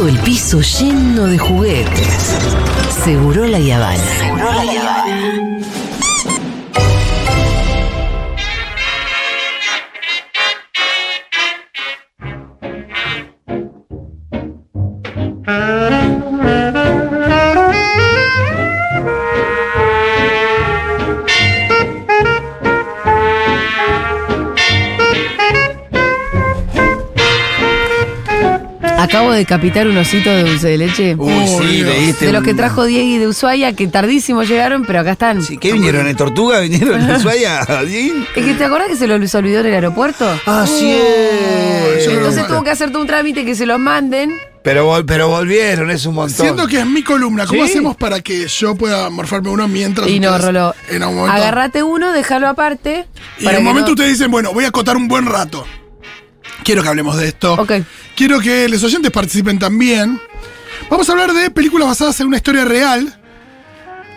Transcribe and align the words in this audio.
todo 0.00 0.08
el 0.08 0.18
piso 0.20 0.62
lleno 0.62 1.26
de 1.26 1.36
juguetes. 1.36 2.38
Seguro 3.04 3.44
la 3.44 3.58
Yavana. 3.58 3.98
Seguro 4.18 4.50
la 4.50 4.64
Yavana. 4.64 5.79
Acabo 29.20 29.32
de 29.32 29.38
decapitar 29.40 29.86
un 29.86 29.96
osito 29.98 30.30
de 30.30 30.44
dulce 30.44 30.68
de 30.68 30.78
leche. 30.78 31.14
Uy, 31.18 31.32
sí, 31.46 31.82
leíste. 31.84 32.26
de 32.26 32.32
los 32.32 32.42
que 32.42 32.52
un- 32.52 32.56
trajo 32.56 32.84
Diego 32.86 33.20
de 33.20 33.28
Ushuaia, 33.28 33.74
que 33.74 33.86
tardísimo 33.86 34.44
llegaron, 34.44 34.84
pero 34.86 35.00
acá 35.00 35.12
están. 35.12 35.42
Sí, 35.42 35.58
¿Qué 35.58 35.72
vinieron? 35.72 36.06
¿En 36.06 36.16
Tortuga? 36.16 36.60
¿Vinieron 36.60 37.00
en 37.02 37.10
Ushuaia? 37.16 37.60
Es 37.60 38.44
que 38.44 38.54
te 38.54 38.64
acordás 38.64 38.88
que 38.88 38.96
se 38.96 39.06
lo 39.06 39.16
olvidó 39.16 39.60
en 39.60 39.66
el 39.66 39.74
aeropuerto. 39.74 40.26
Ah, 40.46 40.64
sí. 40.66 40.96
Entonces 42.08 42.46
tuvo 42.46 42.64
que 42.64 42.70
hacer 42.70 42.90
todo 42.90 43.02
un 43.02 43.06
trámite 43.08 43.44
que 43.44 43.54
se 43.54 43.66
los 43.66 43.78
manden. 43.78 44.38
Pero, 44.62 44.86
vol- 44.90 45.04
pero 45.06 45.28
volvieron, 45.28 45.90
es 45.90 46.04
un 46.06 46.14
montón. 46.14 46.36
Siento 46.46 46.66
que 46.66 46.80
es 46.80 46.86
mi 46.86 47.02
columna. 47.02 47.46
¿Cómo 47.46 47.64
¿Sí? 47.64 47.70
hacemos 47.70 47.96
para 47.96 48.20
que 48.20 48.46
yo 48.46 48.74
pueda 48.74 49.08
morfarme 49.10 49.48
uno 49.50 49.66
mientras 49.68 50.06
Y 50.08 50.20
no, 50.20 50.36
Rolo. 50.38 50.74
en 50.90 51.02
algún 51.02 51.16
momento? 51.18 51.36
Agarrate 51.36 51.82
uno, 51.82 52.12
déjalo 52.12 52.46
aparte. 52.48 53.06
Y 53.38 53.44
para 53.44 53.56
en 53.58 53.62
un 53.62 53.68
momento 53.68 53.88
no- 53.88 53.92
ustedes 53.94 54.18
dicen, 54.18 54.30
bueno, 54.30 54.52
voy 54.52 54.64
a 54.64 54.68
acotar 54.68 54.96
un 54.96 55.08
buen 55.08 55.26
rato. 55.26 55.66
Quiero 56.64 56.82
que 56.82 56.88
hablemos 56.88 57.16
de 57.16 57.28
esto. 57.28 57.54
Ok. 57.54 57.72
Quiero 58.16 58.40
que 58.40 58.68
los 58.68 58.82
oyentes 58.82 59.10
participen 59.10 59.58
también. 59.58 60.20
Vamos 60.90 61.08
a 61.08 61.12
hablar 61.12 61.32
de 61.32 61.50
películas 61.50 61.88
basadas 61.88 62.20
en 62.20 62.26
una 62.28 62.36
historia 62.36 62.64
real. 62.64 63.16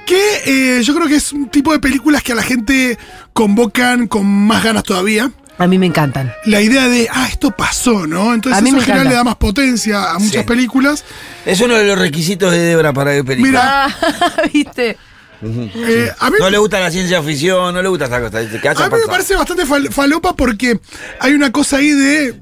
Que 0.05 0.77
eh, 0.79 0.83
yo 0.83 0.93
creo 0.95 1.07
que 1.07 1.15
es 1.15 1.31
un 1.31 1.47
tipo 1.49 1.71
de 1.71 1.79
películas 1.79 2.21
que 2.23 2.33
a 2.33 2.35
la 2.35 2.43
gente 2.43 2.97
convocan 3.31 4.07
con 4.07 4.25
más 4.25 4.63
ganas 4.63 4.83
todavía. 4.83 5.31
A 5.57 5.67
mí 5.67 5.77
me 5.77 5.85
encantan. 5.85 6.33
La 6.45 6.59
idea 6.61 6.89
de, 6.89 7.07
ah, 7.11 7.27
esto 7.31 7.51
pasó, 7.51 8.05
¿no? 8.07 8.33
Entonces 8.33 8.59
A 8.59 8.61
mí 8.61 8.69
eso 8.69 8.77
me 8.77 8.81
en 8.83 8.85
general 8.87 9.07
le 9.07 9.13
da 9.15 9.23
más 9.23 9.35
potencia 9.35 10.11
a 10.11 10.19
muchas 10.19 10.41
Sí. 10.41 10.47
películas. 10.47 11.05
Es 11.45 11.61
uno 11.61 11.75
de 11.75 11.85
los 11.85 11.97
requisitos 11.97 12.51
de 12.51 12.57
Débora 12.59 12.91
para 12.91 13.11
ver 13.11 13.23
películas. 13.23 13.53
Mira. 13.53 13.85
Ah, 14.19 14.41
¿viste? 14.53 14.97
Eh, 15.43 16.11
a 16.19 16.29
mí 16.29 16.37
No 16.39 16.49
le 16.49 16.57
gusta 16.57 16.79
la 16.79 16.89
ciencia 16.91 17.21
ficción, 17.21 17.73
no 17.73 17.81
le 17.81 17.89
gusta 17.89 18.05
esta 18.05 18.21
cosa. 18.21 18.39
A 18.39 18.89
mí 18.89 18.97
me 19.01 19.07
parece 19.07 19.35
bastante 19.35 19.65
fal- 19.65 19.91
falopa 19.91 20.35
porque 20.35 20.79
hay 21.19 21.33
una 21.33 21.51
cosa 21.51 21.77
ahí 21.77 21.91
de. 21.91 22.39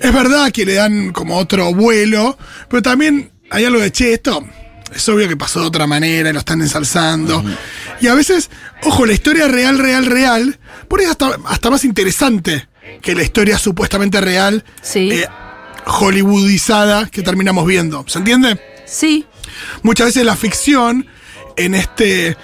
Es 0.00 0.12
verdad 0.14 0.50
que 0.52 0.64
le 0.64 0.74
dan 0.74 1.12
como 1.12 1.36
otro 1.38 1.74
vuelo, 1.74 2.38
pero 2.68 2.82
también 2.82 3.30
hay 3.50 3.64
algo 3.64 3.80
de 3.80 3.90
che, 3.90 4.12
esto 4.14 4.44
es 4.94 5.08
obvio 5.08 5.28
que 5.28 5.36
pasó 5.36 5.60
de 5.60 5.66
otra 5.66 5.86
manera 5.86 6.30
y 6.30 6.32
lo 6.32 6.38
están 6.38 6.60
ensalzando. 6.60 7.42
Y 8.00 8.06
a 8.06 8.14
veces, 8.14 8.50
ojo, 8.84 9.04
la 9.06 9.12
historia 9.12 9.48
real, 9.48 9.78
real, 9.78 10.06
real, 10.06 10.58
por 10.88 11.00
ahí 11.00 11.06
es 11.06 11.10
hasta, 11.10 11.36
hasta 11.46 11.70
más 11.70 11.84
interesante 11.84 12.68
que 13.00 13.14
la 13.14 13.22
historia 13.22 13.58
supuestamente 13.58 14.20
real, 14.20 14.64
Sí. 14.82 15.10
eh, 15.12 15.26
hollywoodizada 15.84 17.06
que 17.06 17.22
terminamos 17.22 17.66
viendo. 17.66 18.04
¿Se 18.06 18.18
entiende? 18.18 18.60
Sí. 18.86 19.26
muchas 19.82 20.08
veces 20.08 20.24
la 20.24 20.36
ficción 20.36 21.06
en 21.64 21.74
este 21.74 22.36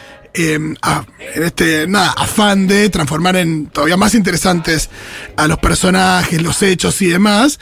a- 0.83 1.05
en 1.35 1.43
este 1.43 1.87
nada, 1.89 2.15
afán 2.17 2.69
de 2.69 2.89
transformar 2.91 3.35
en 3.37 3.67
todavía 3.67 3.97
más 3.97 4.15
interesantes 4.15 4.89
a 5.37 5.49
los 5.49 5.59
personajes, 5.59 6.41
los 6.41 6.63
hechos 6.63 7.03
y 7.03 7.07
demás, 7.07 7.59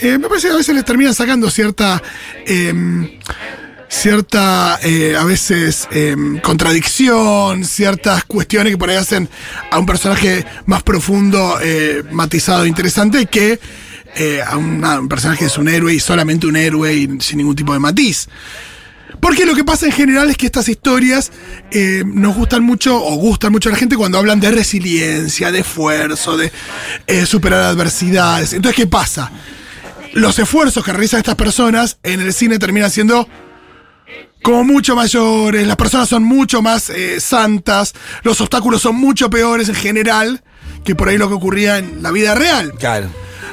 eh, 0.00 0.18
me 0.18 0.28
parece 0.28 0.46
que 0.48 0.54
a 0.54 0.56
veces 0.58 0.74
les 0.74 0.84
terminan 0.84 1.14
sacando 1.14 1.50
cierta 1.50 2.00
eh, 2.46 3.18
cierta 3.88 4.78
eh, 4.82 5.16
a 5.18 5.24
veces 5.24 5.86
eh, 5.90 6.16
contradicción, 6.42 7.64
ciertas 7.64 8.24
cuestiones 8.24 8.72
que 8.72 8.78
por 8.78 8.88
ahí 8.90 8.96
hacen 8.96 9.28
a 9.70 9.78
un 9.78 9.86
personaje 9.86 10.46
más 10.66 10.82
profundo, 10.82 11.58
eh, 11.62 12.02
matizado, 12.10 12.64
interesante 12.66 13.26
que 13.26 13.58
a 14.46 14.58
un, 14.58 14.84
un 14.84 15.08
personaje 15.08 15.40
que 15.40 15.44
es 15.46 15.56
un 15.58 15.68
héroe 15.68 15.94
y 15.94 15.98
solamente 15.98 16.46
un 16.46 16.54
héroe 16.56 16.92
y 16.94 17.08
sin 17.20 17.38
ningún 17.38 17.56
tipo 17.56 17.72
de 17.72 17.78
matiz. 17.78 18.28
Porque 19.22 19.46
lo 19.46 19.54
que 19.54 19.62
pasa 19.64 19.86
en 19.86 19.92
general 19.92 20.30
es 20.30 20.36
que 20.36 20.46
estas 20.46 20.68
historias 20.68 21.30
eh, 21.70 22.02
nos 22.04 22.34
gustan 22.34 22.64
mucho, 22.64 23.00
o 23.00 23.14
gustan 23.14 23.52
mucho 23.52 23.68
a 23.68 23.72
la 23.72 23.78
gente 23.78 23.96
cuando 23.96 24.18
hablan 24.18 24.40
de 24.40 24.50
resiliencia, 24.50 25.52
de 25.52 25.60
esfuerzo, 25.60 26.36
de 26.36 26.50
eh, 27.06 27.24
superar 27.24 27.60
adversidades. 27.60 28.52
Entonces, 28.52 28.76
¿qué 28.76 28.88
pasa? 28.88 29.30
Los 30.12 30.40
esfuerzos 30.40 30.84
que 30.84 30.90
realizan 30.90 31.18
estas 31.18 31.36
personas 31.36 31.98
en 32.02 32.20
el 32.20 32.34
cine 32.34 32.58
terminan 32.58 32.90
siendo 32.90 33.28
como 34.42 34.64
mucho 34.64 34.96
mayores, 34.96 35.68
las 35.68 35.76
personas 35.76 36.08
son 36.08 36.24
mucho 36.24 36.60
más 36.60 36.90
eh, 36.90 37.20
santas, 37.20 37.94
los 38.24 38.40
obstáculos 38.40 38.82
son 38.82 38.96
mucho 38.96 39.30
peores 39.30 39.68
en 39.68 39.76
general 39.76 40.42
que 40.84 40.96
por 40.96 41.08
ahí 41.08 41.16
lo 41.16 41.28
que 41.28 41.34
ocurría 41.34 41.78
en 41.78 42.02
la 42.02 42.10
vida 42.10 42.34
real. 42.34 42.72
Claro. 42.72 43.08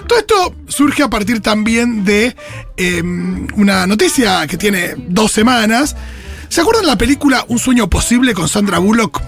Todo 0.07 0.19
esto 0.19 0.55
surge 0.67 1.03
a 1.03 1.09
partir 1.09 1.41
también 1.41 2.03
de 2.05 2.35
eh, 2.77 3.01
una 3.03 3.85
noticia 3.87 4.45
que 4.47 4.57
tiene 4.57 4.95
dos 4.97 5.31
semanas. 5.31 5.95
¿Se 6.49 6.61
acuerdan 6.61 6.87
la 6.87 6.97
película 6.97 7.45
Un 7.47 7.59
sueño 7.59 7.89
posible 7.89 8.33
con 8.33 8.47
Sandra 8.47 8.79
Bullock? 8.79 9.21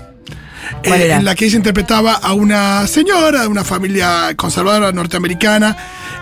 ¿Cuál 0.86 1.02
Eh, 1.02 1.12
en 1.14 1.26
la 1.26 1.36
que 1.36 1.46
ella 1.46 1.58
interpretaba 1.58 2.14
a 2.14 2.34
una 2.34 2.88
señora 2.88 3.42
de 3.42 3.48
una 3.48 3.64
familia 3.64 4.34
conservadora 4.36 4.92
norteamericana, 4.92 5.76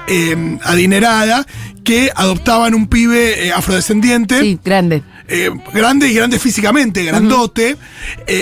eh, 0.07 0.57
adinerada, 0.63 1.45
que 1.83 2.11
adoptaban 2.15 2.73
un 2.73 2.87
pibe 2.87 3.47
eh, 3.47 3.51
afrodescendiente 3.53 4.41
Sí, 4.41 4.59
grande. 4.63 5.03
eh, 5.27 5.51
grande 5.73 6.07
y 6.09 6.13
grande 6.13 6.39
físicamente, 6.39 7.03
grandote, 7.03 7.77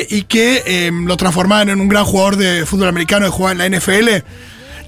y 0.10 0.24
que 0.24 0.64
eh, 0.66 0.92
lo 0.94 1.18
transformaban 1.18 1.70
en 1.70 1.80
un 1.82 1.88
gran 1.90 2.06
jugador 2.06 2.38
de 2.38 2.66
fútbol 2.66 2.88
americano 2.88 3.26
que 3.26 3.32
jugaba 3.32 3.52
en 3.52 3.58
la 3.72 3.78
NFL, 3.78 4.24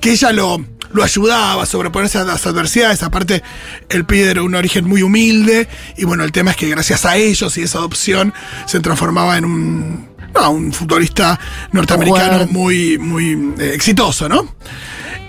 que 0.01 0.11
ella 0.11 0.31
lo, 0.31 0.63
lo 0.91 1.03
ayudaba 1.03 1.63
a 1.63 1.65
sobreponerse 1.65 2.17
a 2.17 2.23
las 2.23 2.45
adversidades. 2.45 3.03
Aparte, 3.03 3.43
el 3.89 4.05
pibe 4.05 4.31
era 4.31 4.43
un 4.43 4.55
origen 4.55 4.87
muy 4.87 5.01
humilde, 5.01 5.67
y 5.97 6.05
bueno, 6.05 6.23
el 6.23 6.31
tema 6.31 6.51
es 6.51 6.57
que 6.57 6.69
gracias 6.69 7.05
a 7.05 7.17
ellos 7.17 7.57
y 7.57 7.63
esa 7.63 7.79
adopción 7.79 8.33
se 8.65 8.79
transformaba 8.79 9.37
en 9.37 9.45
un, 9.45 10.09
no, 10.33 10.51
un 10.51 10.73
futbolista 10.73 11.39
norteamericano 11.71 12.47
muy, 12.51 12.97
muy 12.97 13.53
eh, 13.59 13.71
exitoso, 13.73 14.29
¿no? 14.29 14.55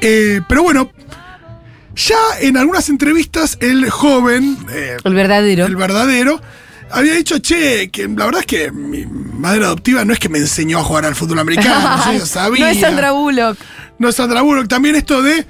Eh, 0.01 0.41
pero 0.49 0.63
bueno. 0.63 0.91
Ya 1.97 2.17
en 2.41 2.57
algunas 2.57 2.89
entrevistas 2.89 3.59
el 3.61 3.91
joven, 3.91 4.57
eh, 4.71 4.97
El 5.05 5.13
verdadero. 5.13 5.67
el 5.67 5.77
verdadero, 5.77 6.41
había 6.91 7.15
dicho, 7.15 7.39
che, 7.41 7.91
que 7.91 8.09
la 8.09 8.27
verdad 8.27 8.41
es 8.41 8.47
que 8.47 8.73
mi 8.73 9.05
madre 9.07 9.65
adoptiva 9.65 10.05
no 10.05 10.13
es 10.13 10.19
que 10.19 10.29
me 10.29 10.39
enseñó 10.39 10.79
a 10.79 10.85
jugar 10.85 11.05
al 11.05 11.15
fútbol 11.15 11.41
americano, 11.41 12.05
yo 12.13 12.19
ya 12.19 12.27
sabía. 12.27 12.65
no 12.65 12.71
es 12.71 12.81
Sandra 12.81 13.13
Bullock. 13.13 13.59
No 14.01 14.09
es 14.09 14.17
Sandra 14.17 14.43
Bullock. 14.43 14.67
También 14.67 14.97
esto 14.97 15.23
de. 15.23 15.47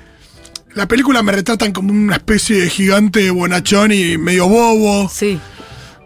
La 0.74 0.86
película 0.86 1.22
me 1.22 1.32
retratan 1.32 1.72
como 1.72 1.90
una 1.92 2.16
especie 2.16 2.60
de 2.60 2.68
gigante 2.70 3.30
bonachón 3.30 3.90
y 3.92 4.18
medio 4.18 4.46
bobo. 4.46 5.08
Sí. 5.08 5.40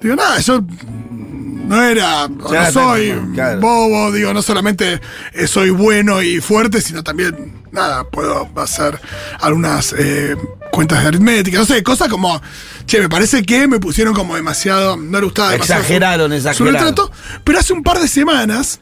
Digo, 0.00 0.14
nada, 0.16 0.38
yo 0.40 0.64
no 1.10 1.82
era, 1.82 2.28
no 2.28 2.70
soy 2.72 3.14
claro. 3.34 3.60
bobo, 3.60 4.12
digo, 4.12 4.32
no 4.34 4.40
solamente 4.42 5.00
eh, 5.32 5.46
soy 5.46 5.70
bueno 5.70 6.22
y 6.22 6.40
fuerte, 6.40 6.80
sino 6.82 7.02
también, 7.02 7.62
nada, 7.72 8.04
puedo 8.04 8.48
hacer 8.56 9.00
algunas 9.40 9.94
eh, 9.98 10.36
cuentas 10.72 11.00
de 11.02 11.08
aritmética, 11.08 11.58
no 11.58 11.64
sé, 11.64 11.82
cosas 11.82 12.08
como, 12.08 12.40
che, 12.86 13.00
me 13.00 13.08
parece 13.08 13.42
que 13.44 13.66
me 13.66 13.80
pusieron 13.80 14.12
como 14.14 14.36
demasiado, 14.36 14.96
no 14.98 15.18
le 15.20 15.24
gustaba 15.24 15.52
demasiado. 15.52 15.80
su- 15.82 15.86
Exageraron, 15.86 16.30
su 16.30 16.36
exageraron. 16.36 16.74
retrato, 16.74 17.10
pero 17.44 17.58
hace 17.58 17.72
un 17.72 17.82
par 17.82 17.98
de 17.98 18.08
semanas 18.08 18.80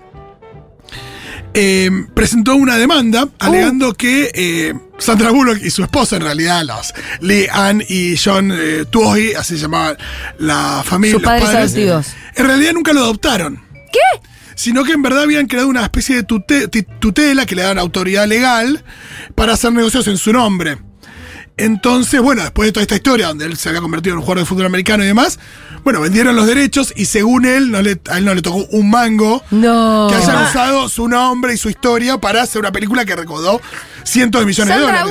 eh, 1.55 1.91
presentó 2.15 2.55
una 2.57 2.77
demanda 2.77 3.29
alegando 3.39 3.95
que 3.95 4.31
eh, 4.35 4.75
Sandra 4.99 5.31
Bullock 5.31 5.59
y 5.63 5.71
su 5.71 5.83
esposa, 5.83 6.17
en 6.17 6.23
realidad, 6.23 6.65
los 6.65 6.95
Lee 7.21 7.47
Ann 7.53 7.83
y 7.89 8.17
John 8.17 8.53
eh, 8.55 8.85
Tuohy, 8.91 9.35
así 9.35 9.57
se 9.57 9.63
llamaba 9.63 9.97
la 10.39 10.83
familia. 10.85 11.15
Sus 11.17 11.23
los 11.23 11.31
padres 11.31 11.49
adoptivos. 11.49 12.07
En 12.37 12.47
realidad 12.47 12.73
nunca 12.73 12.93
lo 12.93 13.01
adoptaron. 13.01 13.61
¿Qué? 13.93 14.21
Sino 14.55 14.85
que 14.85 14.93
en 14.93 15.03
verdad 15.03 15.23
habían 15.25 15.47
creado 15.47 15.69
una 15.69 15.83
especie 15.83 16.17
de 16.17 16.27
tute- 16.27 16.87
tutela 17.01 17.47
que 17.47 17.55
le 17.57 17.63
dan 17.63 17.79
autoridad 17.79 18.27
legal 18.27 18.85
para 19.35 19.55
hacer 19.55 19.73
negocios 19.73 20.07
en 20.09 20.19
su 20.19 20.33
nombre. 20.33 20.79
Entonces, 21.57 22.21
bueno, 22.21 22.43
después 22.43 22.67
de 22.69 22.73
toda 22.73 22.83
esta 22.83 22.95
historia, 22.97 23.29
donde 23.29 23.45
él 23.45 23.57
se 23.57 23.69
había 23.69 23.81
convertido 23.81 24.15
en 24.15 24.19
un 24.19 24.23
jugador 24.25 24.41
de 24.43 24.47
fútbol 24.47 24.67
americano 24.67 25.05
y 25.05 25.07
demás, 25.07 25.39
bueno, 25.85 26.01
vendieron 26.01 26.35
los 26.35 26.47
derechos 26.47 26.93
y 26.97 27.05
según 27.05 27.45
él, 27.45 27.71
no 27.71 27.83
le- 27.83 28.01
a 28.11 28.19
él 28.19 28.25
no 28.25 28.35
le 28.35 28.41
tocó 28.43 28.65
un 28.71 28.91
mango 28.91 29.43
No. 29.51 30.07
que 30.09 30.17
hayan 30.17 30.45
usado 30.47 30.89
su 30.89 31.09
nombre 31.09 31.53
y 31.55 31.57
su 31.59 31.69
historia 31.69 32.19
para 32.19 32.43
hacer 32.43 32.61
una 32.61 32.73
película 32.73 33.05
que 33.05 33.15
recaudó 33.17 33.61
cientos 34.03 34.41
de 34.41 34.47
millones 34.47 34.75
de 34.77 34.83
Sandra 34.83 35.05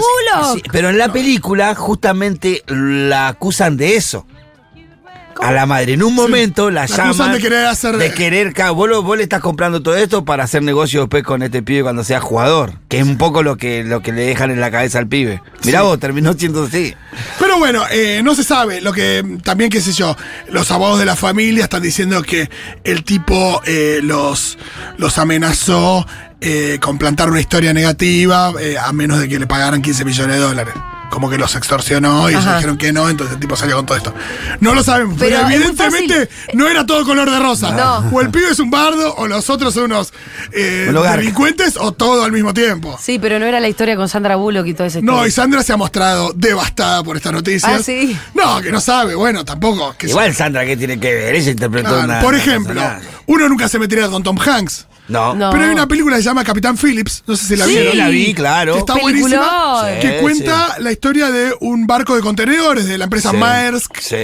a 5.42 5.52
la 5.52 5.66
madre. 5.66 5.94
En 5.94 6.04
un 6.04 6.14
momento 6.14 6.70
la, 6.70 6.82
La 6.82 6.86
llaman 6.88 7.08
acusan 7.08 7.32
de 7.34 7.40
querer 7.40 7.66
hacer- 7.66 7.98
de 7.98 8.14
querer, 8.14 8.54
vos, 8.76 8.88
lo- 8.88 9.02
vos 9.04 9.18
le 9.18 9.24
estás 9.24 9.42
comprando 9.42 9.82
todo 9.82 9.96
esto 9.98 10.24
para 10.24 10.44
hacer 10.44 10.62
negocio 10.64 11.02
después 11.02 11.24
con 11.24 11.42
este 11.42 11.64
pibe 11.64 11.82
cuando 11.84 12.04
sea 12.04 12.20
jugador, 12.22 12.74
que 12.88 13.00
es 13.00 13.04
un 13.04 13.18
poco 13.18 13.42
lo 13.44 13.58
que, 13.58 13.84
lo 13.84 14.02
que 14.02 14.12
le 14.12 14.22
dejan 14.24 14.52
en 14.52 14.60
la 14.62 14.70
cabeza 14.72 15.00
al 15.00 15.08
pibe. 15.08 15.42
Mirá 15.66 15.82
vos, 15.82 16.00
terminó 16.00 16.34
siendo 16.34 16.64
así. 16.66 16.94
Pero 17.40 17.58
bueno, 17.58 17.84
eh, 17.92 18.22
no 18.24 18.36
se 18.36 18.44
sabe. 18.44 18.82
Lo 18.82 18.94
que 18.94 19.40
también, 19.44 19.70
qué 19.72 19.82
sé 19.82 19.92
yo, 19.94 20.16
los 20.50 20.70
abogados 20.72 21.00
de 21.00 21.06
la 21.06 21.16
familia 21.16 21.64
están 21.64 21.82
diciendo 21.82 22.22
que 22.22 22.50
el 22.84 23.04
tipo 23.04 23.62
eh, 23.66 24.00
los, 24.04 24.58
los 24.98 25.18
amenazó 25.18 26.06
eh, 26.40 26.78
con 26.82 26.98
plantar 26.98 27.30
una 27.30 27.40
historia 27.42 27.74
negativa 27.74 28.54
a 28.82 28.94
menos 28.94 29.20
de 29.20 29.28
que 29.28 29.40
le 29.40 29.48
pagaran 29.48 29.82
15 29.82 30.06
millones 30.06 30.36
de 30.36 30.42
dólares. 30.42 30.74
Como 31.12 31.30
que 31.30 31.38
los 31.38 31.56
extorsionó 31.58 32.30
y 32.30 32.34
ellos 32.34 32.46
dijeron 32.56 32.78
que 32.78 32.94
no, 32.94 33.10
entonces 33.10 33.34
el 33.34 33.40
tipo 33.42 33.58
salió 33.58 33.76
con 33.76 33.86
todo 33.86 33.98
esto. 33.98 34.16
No 34.62 34.74
lo 34.74 34.82
sabemos, 34.82 35.18
pero, 35.20 35.40
evidentemente 35.42 36.30
no 36.54 36.70
era 36.70 36.86
todo 36.86 37.04
color 37.04 37.30
de 37.30 37.38
rosa. 37.38 37.72
No. 37.72 38.10
O 38.12 38.22
el 38.22 38.30
pibe 38.30 38.50
es 38.50 38.60
un 38.60 38.72
bardo, 38.72 39.14
o 39.16 39.28
los 39.28 39.50
otros 39.50 39.74
son 39.74 39.92
unos 39.92 40.14
eh, 40.54 40.90
delincuentes, 40.92 41.76
o 41.78 41.92
todo 41.92 42.24
al 42.24 42.32
mismo 42.32 42.54
tiempo. 42.54 42.98
Sí, 43.02 43.20
pero 43.20 43.40
no 43.40 43.46
era 43.46 43.60
la 43.60 43.68
historia 43.68 43.98
con 43.98 44.08
Sandra 44.08 44.38
Bullock 44.38 44.68
y 44.68 44.74
todo 44.74 44.88
ese 44.88 45.02
No, 45.02 45.28
y 45.28 45.32
Sandra 45.32 45.64
se 45.64 45.74
ha 45.74 45.78
mostrado 45.78 46.32
devastada 46.34 47.04
por 47.04 47.18
estas 47.18 47.34
noticias. 47.34 47.72
Ah, 47.72 47.84
¿sí? 47.84 48.18
No, 48.34 48.62
que 48.62 48.72
no 48.72 48.80
sabe, 48.80 49.14
bueno, 49.14 49.44
tampoco. 49.44 49.94
que 49.98 50.08
Igual 50.08 50.34
Sandra, 50.34 50.66
¿qué 50.66 50.78
tiene 50.78 50.98
que 50.98 51.14
ver? 51.14 51.36
Ella 51.36 51.52
interpretó 51.52 52.00
una. 52.00 52.22
por 52.22 52.36
ejemplo, 52.36 52.82
uno 53.26 53.50
nunca 53.50 53.68
se 53.68 53.80
metería 53.80 54.08
con 54.08 54.24
Tom 54.24 54.40
Hanks. 54.40 54.88
No. 55.12 55.36
No. 55.36 55.50
Pero 55.52 55.64
hay 55.66 55.70
una 55.72 55.88
película 55.88 56.16
que 56.16 56.22
se 56.24 56.30
llama 56.30 56.44
Capitán 56.44 56.78
Phillips, 56.78 57.24
no 57.28 57.36
sé 57.36 57.46
si 57.48 57.56
la 57.56 57.66
Sí. 57.66 57.72
vieron. 57.72 57.98
la 57.98 58.08
vi, 58.10 58.34
claro. 58.34 58.74
Que 58.74 58.80
está 58.80 58.94
Peliculón. 58.96 59.40
buenísima. 59.42 60.00
Que 60.02 60.10
Sí, 60.16 60.22
cuenta 60.22 60.76
la 60.80 60.92
historia 60.92 61.30
de 61.32 61.54
un 61.60 61.86
barco 61.86 62.16
de 62.16 62.22
contenedores 62.22 62.86
de 62.86 62.98
la 62.98 63.04
empresa 63.06 63.32
Sí, 63.32 63.38
Maersk. 63.38 63.98
sí. 64.00 64.16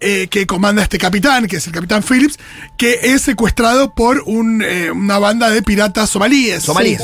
eh, 0.00 0.26
que 0.30 0.46
comanda 0.46 0.82
este 0.82 0.98
capitán, 0.98 1.46
que 1.46 1.56
es 1.56 1.66
el 1.66 1.72
capitán 1.72 2.02
Phillips, 2.02 2.38
que 2.76 2.98
es 3.02 3.22
secuestrado 3.22 3.94
por 3.94 4.22
un, 4.26 4.62
eh, 4.66 4.90
una 4.90 5.18
banda 5.18 5.48
de 5.50 5.62
piratas 5.62 6.10
somalíes. 6.10 6.62
Somalíes. 6.64 7.02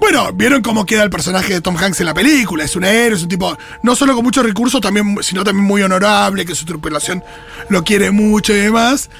Bueno, 0.00 0.32
vieron 0.32 0.62
cómo 0.62 0.84
queda 0.84 1.02
el 1.02 1.10
personaje 1.10 1.54
de 1.54 1.60
Tom 1.60 1.76
Hanks 1.76 2.00
en 2.00 2.06
la 2.06 2.14
película. 2.14 2.64
Es 2.64 2.76
un 2.76 2.84
héroe, 2.84 3.16
es 3.16 3.22
un 3.22 3.28
tipo, 3.28 3.56
no 3.82 3.96
solo 3.96 4.14
con 4.14 4.24
muchos 4.24 4.44
recursos, 4.44 4.80
también, 4.80 5.16
sino 5.22 5.42
también 5.42 5.66
muy 5.66 5.82
honorable, 5.82 6.44
que 6.44 6.54
su 6.54 6.64
tripulación 6.64 7.24
lo 7.68 7.82
quiere 7.82 8.10
mucho 8.10 8.52
y 8.52 8.58
demás. 8.58 9.10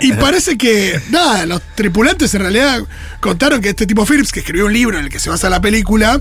Y 0.00 0.12
parece 0.14 0.56
que, 0.56 1.00
nada, 1.10 1.46
los 1.46 1.62
tripulantes 1.74 2.34
en 2.34 2.40
realidad 2.40 2.82
contaron 3.20 3.60
que 3.60 3.70
este 3.70 3.86
tipo 3.86 4.04
Phillips, 4.06 4.32
que 4.32 4.40
escribió 4.40 4.66
un 4.66 4.72
libro 4.72 4.98
en 4.98 5.04
el 5.04 5.10
que 5.10 5.18
se 5.18 5.30
basa 5.30 5.50
la 5.50 5.60
película, 5.60 6.20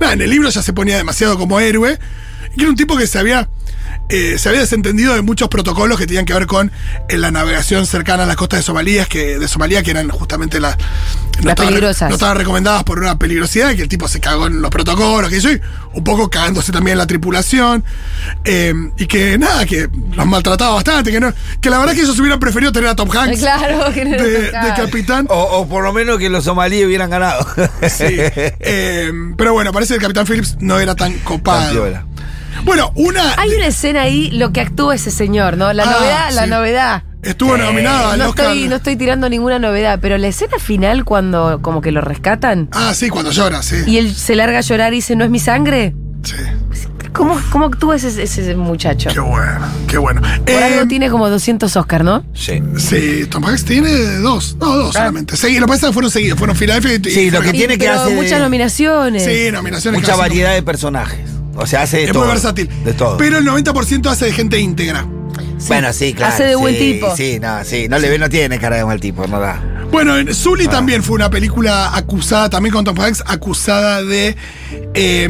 nada, 0.00 0.12
en 0.12 0.22
el 0.22 0.30
libro 0.30 0.48
ya 0.50 0.62
se 0.62 0.72
ponía 0.72 0.96
demasiado 0.96 1.38
como 1.38 1.58
héroe, 1.58 1.98
y 2.52 2.56
que 2.56 2.62
era 2.62 2.70
un 2.70 2.76
tipo 2.76 2.96
que 2.96 3.06
se 3.06 3.18
había. 3.18 3.48
Eh, 4.08 4.36
se 4.38 4.48
había 4.48 4.60
desentendido 4.60 5.14
de 5.14 5.22
muchos 5.22 5.48
protocolos 5.48 5.98
que 5.98 6.06
tenían 6.06 6.24
que 6.24 6.32
ver 6.34 6.46
con 6.46 6.70
eh, 7.08 7.16
la 7.18 7.30
navegación 7.30 7.86
cercana 7.86 8.22
a 8.22 8.26
las 8.26 8.36
costas 8.36 8.60
de 8.60 8.62
Somalia, 8.62 9.04
que, 9.06 9.38
de 9.38 9.48
Somalia, 9.48 9.82
que 9.82 9.90
eran 9.90 10.08
justamente 10.10 10.60
las, 10.60 10.76
no 11.42 11.50
estaban- 11.50 11.68
peligrosas. 11.74 12.08
no 12.08 12.14
estaban 12.14 12.36
recomendadas 12.36 12.84
por 12.84 12.98
una 12.98 13.18
peligrosidad, 13.18 13.74
que 13.74 13.82
el 13.82 13.88
tipo 13.88 14.06
se 14.08 14.20
cagó 14.20 14.46
en 14.46 14.60
los 14.62 14.70
protocolos, 14.70 15.30
que 15.30 15.40
yo, 15.40 15.50
y 15.50 15.60
un 15.92 16.04
poco 16.04 16.28
cagándose 16.30 16.72
también 16.72 16.92
en 16.92 16.98
la 16.98 17.06
tripulación, 17.06 17.84
eh, 18.44 18.72
y 18.96 19.06
que 19.06 19.38
nada, 19.38 19.66
que 19.66 19.88
los 20.14 20.26
maltrataba 20.26 20.74
bastante, 20.76 21.10
que 21.10 21.20
no, 21.20 21.32
que 21.60 21.70
la 21.70 21.78
verdad 21.78 21.94
es 21.94 22.00
que 22.00 22.04
ellos 22.06 22.18
hubieran 22.18 22.38
preferido 22.38 22.70
tener 22.72 22.88
a 22.90 22.94
Tom 22.96 23.10
Hanks 23.10 23.40
Claro, 23.40 23.92
que 23.92 24.04
no 24.04 24.22
de, 24.22 24.50
capitán. 24.76 25.26
O, 25.30 25.34
o 25.42 25.68
por 25.68 25.82
lo 25.82 25.92
menos 25.92 26.18
que 26.18 26.28
los 26.30 26.44
somalíes 26.44 26.86
hubieran 26.86 27.10
ganado. 27.10 27.46
Sí. 27.88 28.04
Eh, 28.68 29.12
pero 29.36 29.52
bueno, 29.52 29.72
parece 29.72 29.94
que 29.94 29.96
el 29.96 30.02
capitán 30.02 30.26
Phillips 30.26 30.56
no 30.60 30.78
era 30.80 30.94
tan 30.94 31.12
copado. 31.20 31.86
Bueno, 32.66 32.92
una. 32.96 33.34
Hay 33.38 33.50
una 33.54 33.68
escena 33.68 34.02
ahí, 34.02 34.30
lo 34.32 34.52
que 34.52 34.60
actúa 34.60 34.94
ese 34.94 35.10
señor, 35.10 35.56
¿no? 35.56 35.72
La 35.72 35.84
Ah, 35.84 35.90
novedad, 35.98 36.30
la 36.32 36.46
novedad. 36.46 37.02
Estuvo 37.22 37.56
nominada 37.56 38.12
al 38.12 38.18
No 38.18 38.28
Oscar. 38.28 38.46
estoy, 38.46 38.68
no 38.68 38.76
estoy 38.76 38.96
tirando 38.96 39.28
ninguna 39.28 39.58
novedad, 39.58 39.98
pero 40.02 40.18
la 40.18 40.28
escena 40.28 40.58
final 40.58 41.04
cuando 41.04 41.60
como 41.62 41.80
que 41.80 41.90
lo 41.92 42.00
rescatan 42.00 42.68
Ah, 42.72 42.92
sí, 42.94 43.08
cuando 43.08 43.30
llora, 43.32 43.62
sí. 43.62 43.76
y 43.86 43.96
él 43.98 44.14
se 44.14 44.36
larga 44.36 44.58
a 44.58 44.60
llorar 44.60 44.92
y 44.92 44.96
dice, 44.96 45.16
¿no 45.16 45.24
es 45.24 45.30
mi 45.30 45.38
sangre? 45.40 45.94
Sí. 46.22 46.34
¿Cómo, 47.12 47.40
cómo 47.50 47.66
actúa 47.66 47.96
ese, 47.96 48.22
ese 48.22 48.54
muchacho? 48.56 49.08
Qué 49.12 49.20
bueno, 49.20 49.60
qué 49.88 49.96
bueno. 49.96 50.20
Por 50.20 50.50
Eh, 50.50 50.62
algo 50.64 50.86
tiene 50.86 51.08
como 51.08 51.30
200 51.30 51.74
Oscar, 51.76 52.04
¿no? 52.04 52.24
Sí. 52.34 52.62
Sí, 52.76 53.26
Tom 53.30 53.44
Hanks 53.46 53.64
tiene 53.64 53.90
dos. 54.18 54.56
No, 54.60 54.76
dos 54.76 54.94
Ah. 54.96 54.98
solamente. 54.98 55.34
Sí, 55.36 55.54
lo 55.58 55.66
que 55.66 55.70
pasa 55.72 55.86
es 55.86 55.90
que 55.90 55.92
fueron 55.94 56.10
seguidos. 56.10 56.38
Fueron 56.38 56.54
Philadelphia 56.56 56.94
y. 56.94 57.10
Sí, 57.14 57.30
lo 57.30 57.40
que 57.40 57.48
y- 57.48 57.52
tiene 57.52 57.78
que 57.78 57.86
pero 57.86 58.00
hace- 58.02 58.14
muchas 58.14 58.38
nominaciones. 58.40 59.24
Sí, 59.24 59.50
nominaciones. 59.50 60.00
Mucha 60.02 60.14
variedad 60.14 60.52
de 60.52 60.62
personajes. 60.62 61.20
O 61.56 61.66
sea, 61.66 61.82
hace 61.82 61.98
de 61.98 62.04
Es 62.04 62.12
todo. 62.12 62.24
muy 62.24 62.32
versátil. 62.32 62.68
De 62.84 62.92
todo. 62.92 63.16
Pero 63.16 63.38
el 63.38 63.46
90% 63.46 64.08
hace 64.10 64.26
de 64.26 64.32
gente 64.32 64.58
íntegra. 64.60 65.06
Sí. 65.58 65.68
bueno, 65.68 65.92
sí, 65.92 66.12
claro. 66.12 66.34
Hace 66.34 66.44
de 66.44 66.54
buen 66.56 66.76
tipo. 66.78 67.16
Sí, 67.16 67.38
no, 67.40 67.64
sí. 67.64 67.88
No 67.88 67.98
le 67.98 68.10
ve, 68.10 68.18
no 68.18 68.28
tiene 68.28 68.58
cara 68.58 68.76
de 68.76 68.84
mal 68.84 69.00
tipo, 69.00 69.26
no 69.26 69.40
da. 69.40 69.62
Bueno, 69.90 70.18
en 70.18 70.28
Ah. 70.28 70.34
Zully 70.34 70.66
también 70.68 71.02
fue 71.02 71.14
una 71.16 71.30
película 71.30 71.96
acusada, 71.96 72.50
también 72.50 72.72
con 72.74 72.84
Tom 72.84 72.98
Hanks, 73.00 73.22
acusada 73.26 74.02
de. 74.02 74.36
eh, 74.94 75.28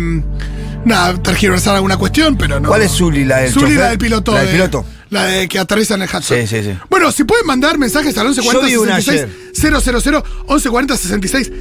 nada, 0.84 1.14
tergiversar 1.22 1.74
alguna 1.76 1.96
cuestión, 1.96 2.36
pero 2.36 2.58
no. 2.60 2.68
¿Cuál 2.68 2.82
es 2.82 2.92
Zully, 2.92 3.24
la 3.24 3.38
del 3.38 3.52
Zully, 3.52 3.66
chofer? 3.66 3.80
la 3.80 3.88
del 3.90 3.98
piloto. 3.98 4.32
La 4.32 4.38
del 4.40 4.46
de- 4.48 4.52
piloto. 4.54 4.84
La 5.10 5.24
de 5.26 5.46
que 5.48 5.58
aterriza 5.58 5.94
en 5.94 6.02
el 6.02 6.08
Hudson. 6.08 6.22
Sí, 6.38 6.46
sí, 6.46 6.62
sí. 6.64 6.70
Bueno, 6.90 7.12
si 7.12 7.24
pueden 7.24 7.46
mandar 7.46 7.78
mensajes 7.78 8.16
al 8.18 8.24
1140 8.26 8.60
Yo 8.60 8.66
vi 8.66 8.76
una 8.76 8.96
66 9.00 9.26
000 9.54 10.22
1140 10.48 10.96
66 10.96 11.52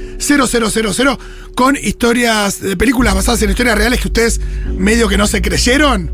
000 0.96 1.18
con 1.54 1.76
historias 1.76 2.60
de 2.60 2.76
películas 2.76 3.14
basadas 3.14 3.40
en 3.42 3.50
historias 3.50 3.78
reales 3.78 4.00
que 4.00 4.08
ustedes 4.08 4.40
medio 4.76 5.08
que 5.08 5.16
no 5.16 5.26
se 5.26 5.40
creyeron 5.42 6.10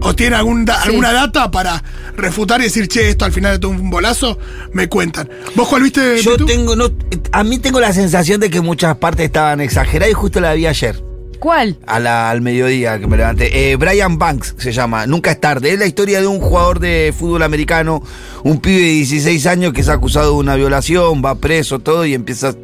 o 0.00 0.14
tienen 0.14 0.34
algún 0.38 0.64
da- 0.64 0.82
Sí. 0.82 0.88
alguna 0.88 1.12
data 1.12 1.50
para 1.50 1.82
refutar 2.16 2.60
y 2.60 2.64
decir, 2.64 2.88
che, 2.88 3.08
esto 3.08 3.24
al 3.24 3.32
final 3.32 3.52
de 3.52 3.58
todo 3.60 3.70
un 3.70 3.88
bolazo, 3.88 4.38
me 4.72 4.88
cuentan. 4.88 5.30
¿Vos 5.54 5.68
cuál 5.68 5.82
viste? 5.82 6.20
Yo 6.20 6.36
tengo, 6.44 6.74
no, 6.76 6.90
a 7.32 7.44
mí 7.44 7.58
tengo 7.58 7.80
la 7.80 7.92
sensación 7.92 8.40
de 8.40 8.50
que 8.50 8.60
muchas 8.60 8.96
partes 8.98 9.26
estaban 9.26 9.60
exageradas 9.60 10.10
y 10.10 10.14
justo 10.14 10.40
la 10.40 10.52
vi 10.54 10.66
ayer. 10.66 11.02
¿Cuál? 11.44 11.76
A 11.86 12.00
la- 12.00 12.30
al 12.30 12.40
mediodía 12.40 12.98
que 12.98 13.06
me 13.06 13.18
levanté. 13.18 13.70
Eh, 13.70 13.76
Brian 13.76 14.16
Banks 14.16 14.54
se 14.56 14.72
llama, 14.72 15.06
Nunca 15.06 15.30
es 15.30 15.38
tarde. 15.42 15.74
Es 15.74 15.78
la 15.78 15.84
historia 15.84 16.22
de 16.22 16.26
un 16.26 16.40
jugador 16.40 16.80
de 16.80 17.12
fútbol 17.14 17.42
americano, 17.42 18.02
un 18.44 18.60
pibe 18.62 18.80
de 18.80 18.88
16 18.92 19.46
años 19.46 19.74
que 19.74 19.82
es 19.82 19.90
acusado 19.90 20.30
de 20.32 20.38
una 20.38 20.54
violación, 20.56 21.22
va 21.22 21.34
preso, 21.34 21.80
todo, 21.80 22.06
y 22.06 22.14
empieza 22.14 22.54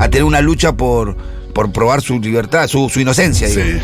a 0.00 0.08
tener 0.08 0.24
una 0.24 0.40
lucha 0.40 0.72
por, 0.76 1.16
por 1.54 1.70
probar 1.70 2.02
su 2.02 2.18
libertad, 2.18 2.66
su, 2.66 2.88
su 2.88 2.98
inocencia. 2.98 3.46
Sí. 3.48 3.62
digo. 3.62 3.78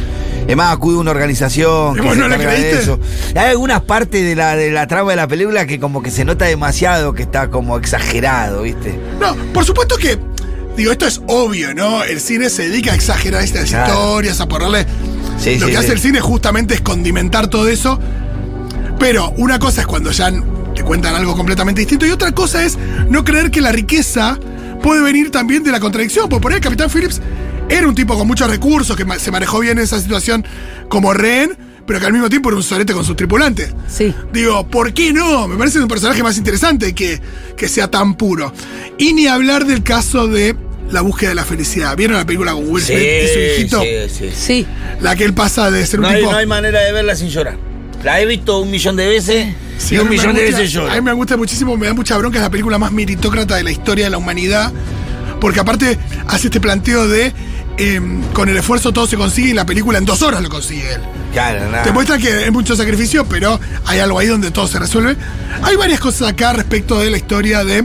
Además, 0.44 0.72
acude 0.72 0.96
a 0.96 1.00
una 1.00 1.12
organización 1.12 1.96
¿Y 1.96 2.00
que 2.02 2.08
se 2.10 2.16
no 2.16 2.28
de 2.28 2.70
eso. 2.72 2.98
Hay 3.36 3.50
algunas 3.50 3.82
partes 3.82 4.24
de 4.24 4.34
la, 4.34 4.56
de 4.56 4.72
la 4.72 4.88
trama 4.88 5.10
de 5.10 5.16
la 5.18 5.28
película 5.28 5.66
que 5.66 5.78
como 5.78 6.02
que 6.02 6.10
se 6.10 6.24
nota 6.24 6.46
demasiado, 6.46 7.14
que 7.14 7.22
está 7.22 7.48
como 7.48 7.78
exagerado, 7.78 8.62
¿viste? 8.62 8.98
No, 9.20 9.36
por 9.54 9.64
supuesto 9.64 9.96
que, 9.96 10.18
digo, 10.76 10.92
esto 10.92 11.06
es 11.06 11.20
obvio, 11.26 11.74
¿no? 11.74 12.02
El 12.04 12.20
cine 12.20 12.50
se 12.50 12.68
dedica 12.68 12.92
a 12.92 12.94
exagerar 12.94 13.42
estas 13.42 13.68
Claro. 13.70 13.92
historias, 13.92 14.40
a 14.40 14.48
ponerle... 14.48 14.86
Sí, 15.38 15.58
Lo 15.58 15.66
sí, 15.66 15.72
que 15.72 15.78
hace 15.78 15.86
sí. 15.88 15.92
el 15.94 15.98
cine 16.00 16.20
justamente 16.20 16.74
es 16.74 16.80
condimentar 16.80 17.48
todo 17.48 17.68
eso. 17.68 17.98
Pero 18.98 19.30
una 19.36 19.58
cosa 19.58 19.80
es 19.80 19.86
cuando 19.86 20.10
ya 20.12 20.30
te 20.74 20.82
cuentan 20.84 21.14
algo 21.14 21.36
completamente 21.36 21.80
distinto 21.80 22.06
y 22.06 22.10
otra 22.10 22.32
cosa 22.32 22.64
es 22.64 22.78
no 23.08 23.24
creer 23.24 23.50
que 23.50 23.60
la 23.60 23.72
riqueza 23.72 24.38
puede 24.82 25.02
venir 25.02 25.30
también 25.30 25.62
de 25.64 25.72
la 25.72 25.80
contradicción. 25.80 26.28
Porque 26.28 26.42
por 26.42 26.52
ahí 26.52 26.56
el 26.58 26.62
Capitán 26.62 26.88
Phillips 26.90 27.20
era 27.68 27.88
un 27.88 27.94
tipo 27.94 28.16
con 28.16 28.26
muchos 28.26 28.48
recursos, 28.48 28.96
que 28.96 29.04
se 29.18 29.30
manejó 29.30 29.58
bien 29.60 29.78
en 29.78 29.84
esa 29.84 30.00
situación 30.00 30.44
como 30.88 31.12
rehén, 31.14 31.56
pero 31.86 32.00
que 32.00 32.06
al 32.06 32.12
mismo 32.12 32.28
tiempo 32.28 32.48
era 32.48 32.56
un 32.56 32.62
sorete 32.62 32.92
con 32.92 33.04
sus 33.04 33.16
tripulantes. 33.16 33.72
Sí. 33.88 34.14
Digo, 34.32 34.66
¿por 34.66 34.92
qué 34.92 35.12
no? 35.12 35.48
Me 35.48 35.56
parece 35.56 35.80
un 35.80 35.88
personaje 35.88 36.22
más 36.22 36.36
interesante 36.38 36.94
que, 36.94 37.20
que 37.56 37.68
sea 37.68 37.90
tan 37.90 38.14
puro. 38.14 38.52
Y 38.98 39.12
ni 39.12 39.26
hablar 39.26 39.66
del 39.66 39.82
caso 39.82 40.28
de 40.28 40.56
la 40.90 41.00
búsqueda 41.00 41.30
de 41.30 41.34
la 41.36 41.44
felicidad. 41.44 41.96
¿Vieron 41.96 42.16
la 42.16 42.26
película 42.26 42.52
con 42.52 42.68
Will 42.68 42.84
Smith 42.84 42.98
y 42.98 43.28
su 43.32 43.38
hijito? 43.38 43.82
sí, 43.82 43.88
sí. 44.08 44.30
Sí. 44.34 44.66
La 45.00 45.16
que 45.16 45.24
él 45.24 45.34
pasa 45.34 45.70
de 45.70 45.84
ser 45.86 46.00
un 46.00 46.04
No 46.04 46.08
hay, 46.10 46.18
tipo. 46.20 46.30
no 46.30 46.36
hay 46.38 46.46
manera 46.46 46.80
de 46.80 46.92
verla 46.92 47.16
sin 47.16 47.28
llorar. 47.28 47.56
La 48.04 48.20
he 48.20 48.26
visto 48.26 48.58
un 48.60 48.70
millón 48.70 48.96
de 48.96 49.06
veces 49.08 49.46
Sí, 49.78 49.94
y 49.94 49.98
un 49.98 50.08
millón 50.08 50.34
de 50.34 50.42
veces 50.42 50.72
lloro. 50.72 50.90
A 50.90 50.94
mí 50.96 51.00
me 51.00 51.12
gusta 51.12 51.36
muchísimo, 51.36 51.76
me 51.76 51.86
da 51.86 51.94
mucha 51.94 52.16
bronca, 52.18 52.38
es 52.38 52.42
la 52.42 52.50
película 52.50 52.78
más 52.78 52.92
meritócrata 52.92 53.56
de 53.56 53.64
la 53.64 53.70
historia 53.70 54.04
de 54.06 54.10
la 54.10 54.18
humanidad. 54.18 54.72
Porque 55.40 55.58
aparte 55.60 55.98
hace 56.28 56.48
este 56.48 56.60
planteo 56.60 57.08
de 57.08 57.32
eh, 57.78 58.00
con 58.32 58.48
el 58.48 58.56
esfuerzo 58.56 58.92
todo 58.92 59.06
se 59.06 59.16
consigue 59.16 59.50
y 59.50 59.54
la 59.54 59.66
película 59.66 59.98
en 59.98 60.04
dos 60.04 60.22
horas 60.22 60.42
lo 60.42 60.48
consigue 60.48 60.94
él. 60.94 61.00
Claro, 61.32 61.70
nada. 61.70 61.82
Te 61.84 61.92
muestra 61.92 62.18
que 62.18 62.44
es 62.44 62.52
mucho 62.52 62.76
sacrificio, 62.76 63.24
pero 63.26 63.58
hay 63.86 63.98
algo 64.00 64.18
ahí 64.18 64.26
donde 64.26 64.50
todo 64.50 64.66
se 64.68 64.78
resuelve. 64.78 65.16
Hay 65.62 65.76
varias 65.76 66.00
cosas 66.00 66.28
acá 66.28 66.52
respecto 66.52 66.98
de 67.00 67.10
la 67.10 67.16
historia 67.16 67.64
de. 67.64 67.82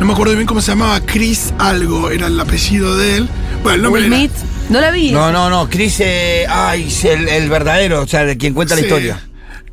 No 0.00 0.06
me 0.06 0.12
acuerdo 0.12 0.34
bien 0.34 0.46
cómo 0.46 0.60
se 0.60 0.72
llamaba, 0.72 1.00
Chris 1.00 1.52
Algo, 1.58 2.10
era 2.10 2.26
el 2.26 2.38
apellido 2.38 2.96
de 2.96 3.16
él. 3.18 3.28
Bueno, 3.62 3.76
el 3.76 3.82
nombre 3.82 4.02
Will 4.02 4.12
era- 4.12 4.20
Smith. 4.20 4.32
No 4.70 4.80
la 4.80 4.90
vi. 4.90 5.10
No, 5.12 5.30
no, 5.30 5.50
no. 5.50 5.68
Chris, 5.68 5.96
eh, 6.00 6.46
ay, 6.48 6.88
es 6.88 7.04
el, 7.04 7.28
el 7.28 7.48
verdadero, 7.48 8.02
o 8.02 8.06
sea, 8.06 8.24
de 8.24 8.36
quien 8.36 8.54
cuenta 8.54 8.74
la 8.74 8.80
historia. 8.80 9.20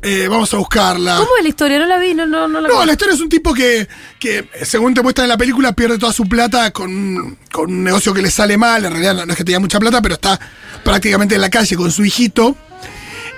Eh, 0.04 0.26
vamos 0.28 0.52
a 0.52 0.56
buscarla. 0.56 1.16
¿Cómo 1.16 1.28
es 1.38 1.42
la 1.44 1.48
historia? 1.48 1.78
No 1.78 1.86
la 1.86 1.98
vi, 1.98 2.12
no, 2.12 2.26
no, 2.26 2.48
no 2.48 2.60
la 2.60 2.68
No, 2.68 2.80
vi. 2.80 2.86
la 2.86 2.92
historia 2.92 3.14
es 3.14 3.20
un 3.20 3.28
tipo 3.28 3.54
que, 3.54 3.86
que, 4.18 4.48
según 4.64 4.94
te 4.94 5.00
muestran 5.02 5.26
en 5.26 5.28
la 5.28 5.36
película, 5.38 5.72
pierde 5.74 5.96
toda 5.98 6.12
su 6.12 6.28
plata 6.28 6.72
con, 6.72 7.38
con 7.52 7.70
un 7.70 7.84
negocio 7.84 8.12
que 8.12 8.20
le 8.20 8.30
sale 8.30 8.56
mal. 8.56 8.84
En 8.84 8.90
realidad 8.90 9.24
no, 9.24 9.32
es 9.32 9.38
que 9.38 9.44
tenga 9.44 9.60
mucha 9.60 9.78
plata, 9.78 10.02
pero 10.02 10.14
está 10.14 10.40
prácticamente 10.82 11.36
en 11.36 11.40
la 11.40 11.50
calle 11.50 11.76
con 11.76 11.92
su 11.92 12.04
hijito. 12.04 12.56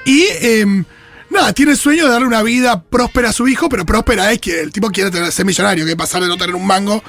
Y 0.06 0.24
em, 0.40 0.84
nada, 1.28 1.52
tiene 1.52 1.72
el 1.72 1.78
sueño 1.78 2.04
de 2.06 2.10
darle 2.12 2.26
una 2.26 2.42
vida 2.42 2.82
próspera 2.82 3.28
a 3.28 3.32
su 3.34 3.46
hijo, 3.46 3.68
pero 3.68 3.84
próspera 3.84 4.32
es 4.32 4.40
que 4.40 4.60
el 4.60 4.72
tipo 4.72 4.88
quiere 4.90 5.10
tener- 5.10 5.32
ser 5.32 5.44
millonario, 5.44 5.84
que 5.84 5.96
pasar 5.96 6.22
de 6.22 6.28
no 6.28 6.38
tener 6.38 6.54
un 6.54 6.66
mango. 6.66 7.02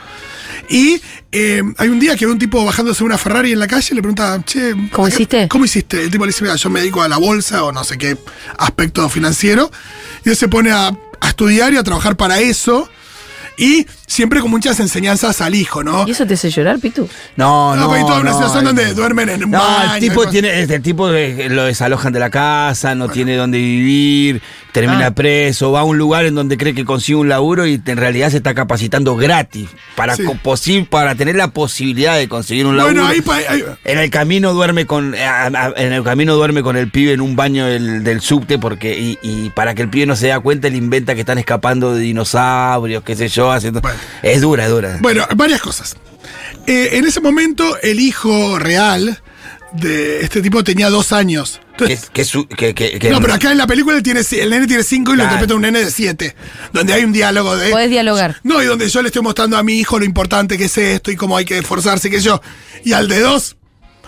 Y 0.70 1.02
eh, 1.32 1.62
hay 1.78 1.88
un 1.90 2.00
día 2.00 2.16
que 2.16 2.26
ve 2.26 2.32
un 2.32 2.40
tipo 2.40 2.64
bajándose 2.66 3.04
una 3.04 3.18
Ferrari 3.18 3.52
en 3.52 3.60
la 3.60 3.68
calle 3.68 3.88
y 3.92 3.96
le 3.96 4.02
pregunta, 4.02 4.42
che, 4.46 4.72
¿Cómo 4.92 5.06
acá- 5.08 5.16
hiciste? 5.16 5.48
¿Cómo 5.48 5.66
hiciste? 5.66 6.04
El 6.04 6.12
tipo 6.12 6.26
le 6.26 6.30
dice, 6.32 6.44
mira, 6.44 6.56
yo 6.56 6.70
me 6.70 6.80
dedico 6.80 7.02
a 7.02 7.08
la 7.08 7.18
bolsa 7.18 7.64
o 7.64 7.72
no 7.72 7.84
sé 7.84 7.98
qué 7.98 8.18
aspecto 8.58 9.08
financiero. 9.10 9.72
Y 10.26 10.30
él 10.30 10.36
se 10.36 10.48
pone 10.48 10.72
a, 10.72 10.88
a 11.20 11.28
estudiar 11.28 11.74
y 11.74 11.78
a 11.78 11.84
trabajar 11.84 12.16
para 12.18 12.40
eso. 12.40 12.90
Y 13.58 13.86
siempre 14.08 14.40
con 14.42 14.52
muchas 14.52 14.80
enseñanzas 14.80 15.42
al 15.42 15.56
hijo, 15.56 15.84
¿no? 15.84 16.08
¿Y 16.08 16.12
eso 16.12 16.26
te 16.26 16.36
hace 16.36 16.50
llorar, 16.50 16.80
Pitu? 16.80 17.08
No, 17.36 17.76
No, 17.76 17.88
no. 17.88 17.94
hay 17.94 18.02
toda 18.04 18.22
una 18.22 18.32
no, 18.32 18.38
situación 18.38 18.64
no. 18.64 18.70
donde 18.74 18.94
duermen 18.94 19.30
en 19.30 19.44
un 19.46 19.52
No, 19.52 19.60
baño. 19.60 19.94
el 19.96 20.00
tipo 20.00 20.28
tiene, 20.28 20.62
el 20.62 20.82
tipo 20.82 21.10
de- 21.10 21.50
lo 21.50 21.64
desalojan 21.66 22.14
de 22.14 22.20
la 22.20 22.30
casa, 22.30 22.96
no 22.96 23.10
tiene 23.10 23.36
dónde 23.36 23.58
vivir, 23.58 24.42
termina 24.72 25.08
Ah. 25.08 25.12
preso, 25.12 25.72
va 25.72 25.82
a 25.82 25.84
un 25.84 25.98
lugar 25.98 26.26
en 26.26 26.36
donde 26.36 26.58
cree 26.58 26.74
que 26.76 26.86
consigue 26.86 27.16
un 27.16 27.30
laburo 27.30 27.66
y 27.66 27.82
en 27.86 27.98
realidad 27.98 28.30
se 28.30 28.38
está 28.38 28.54
capacitando 28.54 29.16
gratis 29.16 29.70
para 29.96 30.16
Sí. 30.16 30.24
posi- 30.44 30.88
para 30.88 31.16
tener 31.16 31.36
la 31.36 31.50
posibilidad 31.50 32.18
de 32.18 32.28
conseguir 32.28 32.66
un 32.66 32.78
laburo. 32.78 33.04
Bueno, 33.06 33.32
ahí, 33.34 33.46
ahí- 33.50 33.64
En 33.86 33.98
el 34.00 34.10
camino 34.10 34.54
duerme 34.54 34.86
con 34.86 35.16
a- 35.16 35.74
en 35.78 35.94
el 35.94 36.04
camino 36.04 36.36
duerme 36.36 36.62
con 36.62 36.76
el 36.78 36.92
pibe 36.92 37.14
en 37.14 37.22
un 37.22 37.36
baño 37.36 37.66
del, 37.66 38.04
del 38.04 38.22
subte 38.22 38.60
porque 38.60 38.98
y, 39.00 39.18
y 39.22 39.50
para 39.52 39.74
que 39.76 39.82
el 39.84 39.90
pibe 39.90 40.06
no 40.06 40.16
se 40.16 40.28
dé 40.28 40.40
cuenta 40.40 40.68
él 40.68 40.76
inventa 40.76 41.14
que 41.16 41.22
están 41.22 41.38
escapando 41.38 41.94
de 41.96 42.02
dinosaurios, 42.02 43.04
qué 43.04 43.16
sé 43.16 43.28
yo, 43.30 43.52
haciendo 43.52 43.82
Bueno. 43.82 43.95
Es 44.24 44.42
dura, 44.42 44.66
es 44.66 44.70
dura. 44.72 44.98
Bueno, 45.02 45.26
varias 45.36 45.62
cosas. 45.62 45.96
Eh, 46.68 46.90
en 46.94 47.06
ese 47.06 47.20
momento, 47.22 47.78
el 47.82 48.00
hijo 48.00 48.58
real 48.60 49.22
de 49.74 50.22
este 50.22 50.42
tipo 50.42 50.64
tenía 50.64 50.90
dos 50.90 51.12
años. 51.12 51.60
Entonces, 51.72 52.10
que 52.14 52.24
su- 52.24 52.48
que- 52.48 52.74
que- 52.74 52.98
que- 52.98 53.10
no, 53.10 53.20
pero 53.20 53.34
acá 53.34 53.52
en 53.52 53.58
la 53.58 53.68
película 53.68 53.98
él 53.98 54.04
tiene, 54.04 54.22
el 54.32 54.50
nene 54.50 54.66
tiene 54.66 54.84
cinco 54.84 55.14
y 55.14 55.18
lo 55.18 55.24
interpreta 55.24 55.56
un 55.56 55.62
nene 55.62 55.84
de 55.84 55.92
siete. 55.92 56.34
Donde 56.72 56.94
hay 56.94 57.04
un 57.04 57.12
diálogo 57.12 57.58
de. 57.58 57.70
Podés 57.72 57.90
dialogar. 57.90 58.38
No, 58.44 58.64
y 58.64 58.66
donde 58.66 58.88
yo 58.88 59.02
le 59.02 59.10
estoy 59.10 59.22
mostrando 59.22 59.58
a 59.58 59.64
mi 59.64 59.74
hijo 59.80 60.00
lo 60.00 60.06
importante 60.06 60.58
que 60.58 60.66
es 60.66 60.78
esto 60.78 61.12
y 61.12 61.18
cómo 61.18 61.36
hay 61.36 61.44
que 61.44 61.58
esforzarse, 61.58 62.10
que 62.10 62.22
yo. 62.22 62.42
Y 62.86 62.94
al 62.94 63.10
de 63.10 63.20
dos, 63.20 63.58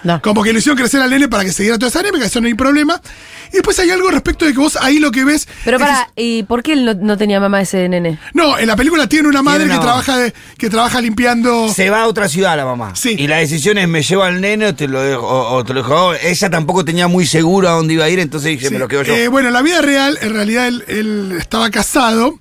No. 0.03 0.21
como 0.21 0.43
que 0.43 0.53
le 0.53 0.59
hicieron 0.59 0.77
crecer 0.77 1.01
al 1.01 1.09
nene 1.09 1.27
para 1.27 1.43
que 1.43 1.51
siguiera 1.51 1.77
toda 1.77 1.89
esa 1.89 1.99
anémica, 1.99 2.25
eso 2.25 2.39
no 2.41 2.47
hay 2.47 2.53
problema. 2.53 3.01
Y 3.49 3.53
después 3.53 3.79
hay 3.79 3.89
algo 3.91 4.09
respecto 4.11 4.45
de 4.45 4.51
que 4.53 4.59
vos 4.59 4.77
ahí 4.81 4.99
lo 4.99 5.09
que 5.11 5.23
ves. 5.23 5.47
Pero 5.63 5.77
que 5.77 5.83
para, 5.85 6.09
¿y 6.15 6.43
por 6.43 6.63
qué 6.63 6.73
él 6.73 6.83
no, 6.85 6.93
no 6.93 7.17
tenía 7.17 7.39
mamá 7.39 7.61
ese 7.61 7.87
nene? 7.89 8.19
No, 8.33 8.57
en 8.59 8.67
la 8.67 8.75
película 8.75 9.07
tiene 9.07 9.27
una 9.29 9.41
madre 9.41 9.63
Tiene 9.65 9.75
que 9.79 9.81
trabaja 9.85 10.17
de, 10.17 10.33
que 10.57 10.69
trabaja 10.69 10.99
limpiando. 11.01 11.69
Se 11.69 11.89
va 11.89 12.01
a 12.03 12.07
otra 12.07 12.27
ciudad 12.27 12.57
la 12.57 12.65
mamá. 12.65 12.95
Sí. 12.95 13.15
Y 13.17 13.27
la 13.27 13.37
decisión 13.37 13.77
es 13.77 13.87
me 13.87 14.03
llevo 14.03 14.23
al 14.23 14.41
nene 14.41 14.67
o 14.67 14.75
te 14.75 14.87
lo 14.87 15.01
dejo. 15.01 15.21
O, 15.25 15.55
o 15.55 15.63
te 15.63 15.73
lo 15.73 15.81
dejo. 15.81 16.13
Ella 16.15 16.49
tampoco 16.49 16.83
tenía 16.83 17.07
muy 17.07 17.25
seguro 17.25 17.69
a 17.69 17.71
dónde 17.71 17.93
iba 17.93 18.03
a 18.05 18.09
ir, 18.09 18.19
entonces 18.19 18.51
dije, 18.51 18.67
Sí. 18.67 18.73
me 18.73 18.79
lo 18.79 18.87
quedo 18.89 19.03
yo. 19.03 19.15
Eh, 19.15 19.27
bueno, 19.29 19.47
en 19.47 19.53
la 19.53 19.61
vida 19.61 19.81
real, 19.81 20.17
en 20.21 20.33
realidad 20.33 20.67
él, 20.67 20.83
él 20.87 21.35
estaba 21.39 21.69
casado. 21.71 22.37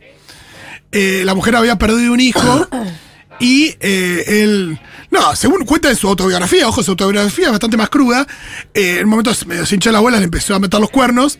eh, 0.92 1.22
la 1.24 1.34
mujer 1.34 1.54
había 1.56 1.76
perdido 1.76 2.12
un 2.12 2.20
hijo. 2.20 2.66
y 3.40 3.74
eh, 3.80 4.24
él. 4.42 4.80
No, 5.10 5.34
según 5.36 5.64
cuenta 5.64 5.88
en 5.90 5.96
su 5.96 6.08
autobiografía, 6.08 6.68
ojo, 6.68 6.82
su 6.82 6.90
autobiografía 6.92 7.46
es 7.46 7.50
bastante 7.52 7.76
más 7.76 7.88
cruda. 7.90 8.26
eh, 8.74 8.96
en 8.98 9.04
un 9.04 9.10
momento 9.10 9.32
medio 9.46 9.64
se 9.66 9.74
hinchó 9.76 9.90
la 9.92 9.98
abuela, 9.98 10.18
le 10.18 10.24
empezó 10.24 10.54
a 10.54 10.58
meter 10.58 10.80
los 10.80 10.90
cuernos. 10.90 11.38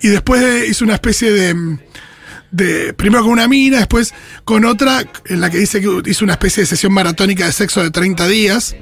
Y 0.00 0.08
después 0.08 0.40
de- 0.40 0.66
hizo 0.68 0.84
una 0.84 0.94
especie 0.94 1.30
de 1.30 2.92
primero 2.94 3.22
con 3.22 3.32
una 3.32 3.48
mina, 3.48 3.78
después 3.78 4.12
con 4.44 4.64
otra, 4.64 5.04
en 5.26 5.40
la 5.40 5.48
que 5.50 5.58
dice 5.58 5.80
que 5.80 6.02
hizo 6.10 6.24
una 6.24 6.34
especie 6.34 6.62
de 6.62 6.66
sesión 6.66 6.92
maratónica 6.92 7.46
de 7.46 7.52
sexo 7.52 7.82
de 7.82 7.90
30 7.90 8.26
días. 8.28 8.76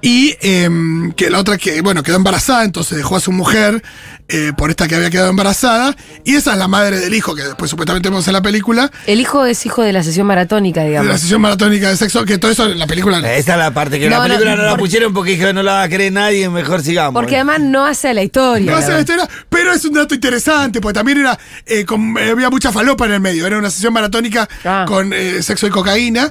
Y 0.00 0.36
em, 0.40 1.12
que 1.12 1.28
la 1.30 1.38
otra 1.38 1.58
que, 1.58 1.80
bueno, 1.80 2.02
quedó 2.02 2.16
embarazada, 2.16 2.64
entonces 2.64 2.96
dejó 2.98 3.16
a 3.16 3.20
su 3.20 3.32
mujer 3.32 3.82
eh, 4.28 4.52
por 4.56 4.70
esta 4.70 4.86
que 4.86 4.94
había 4.94 5.10
quedado 5.10 5.30
embarazada. 5.30 5.96
Y 6.24 6.36
esa 6.36 6.52
es 6.52 6.58
la 6.58 6.68
madre 6.68 7.00
del 7.00 7.14
hijo, 7.14 7.34
que 7.34 7.42
después 7.42 7.70
supuestamente 7.70 8.08
vemos 8.08 8.26
en 8.28 8.34
la 8.34 8.42
película, 8.42 8.90
El 9.06 9.20
hijo 9.20 9.44
es 9.46 9.64
hijo 9.66 9.82
de 9.82 9.92
la 9.92 10.02
sesión 10.02 10.26
maratónica, 10.26 10.82
de 10.82 10.90
la 10.92 11.00
digamos. 11.00 11.20
sesión 11.20 11.40
maratónica 11.40 11.88
de 11.88 11.96
sexo, 11.96 12.24
que 12.24 12.38
todo 12.38 12.50
eso 12.50 12.66
en 12.66 12.78
la 12.78 12.86
película. 12.86 13.18
Esa 13.34 13.52
es 13.54 13.58
la 13.58 13.72
parte 13.72 13.98
que 13.98 14.04
en 14.06 14.10
No, 14.12 14.18
la 14.18 14.22
no, 14.22 14.28
película 14.34 14.54
no, 14.56 14.62
la 14.62 14.68
porque- 14.70 14.80
pusieron 14.84 15.12
porque 15.14 15.30
dije 15.32 15.52
no 15.52 15.62
la 15.62 15.72
va 15.72 15.82
a 15.82 15.88
querer 15.88 16.12
nadie, 16.12 16.48
mejor 16.48 16.82
sigamos. 16.82 17.14
Porque 17.20 17.36
además 17.36 17.60
no 17.60 17.84
hace 17.86 18.12
la 18.14 18.22
historia. 18.22 18.70
No 18.72 18.78
la 18.78 18.86
sé 18.86 18.92
la 18.92 19.00
historia, 19.00 19.28
pero 19.48 19.72
es 19.72 19.84
un 19.84 19.94
dato 19.94 20.14
interesante, 20.14 20.80
porque 20.80 20.94
también 20.94 21.18
era 21.18 21.38
eh, 21.66 21.84
con- 21.84 22.16
eh, 22.18 22.30
había 22.30 22.50
mucha 22.50 22.70
falopa 22.70 23.06
en 23.06 23.12
el 23.12 23.20
medio. 23.20 23.46
Era 23.46 23.58
una 23.58 23.70
sesión 23.70 23.92
maratónica 23.92 24.48
Ah. 24.64 24.84
con 24.86 25.12
eh, 25.12 25.42
sexo 25.42 25.66
y 25.66 25.70
cocaína. 25.70 26.30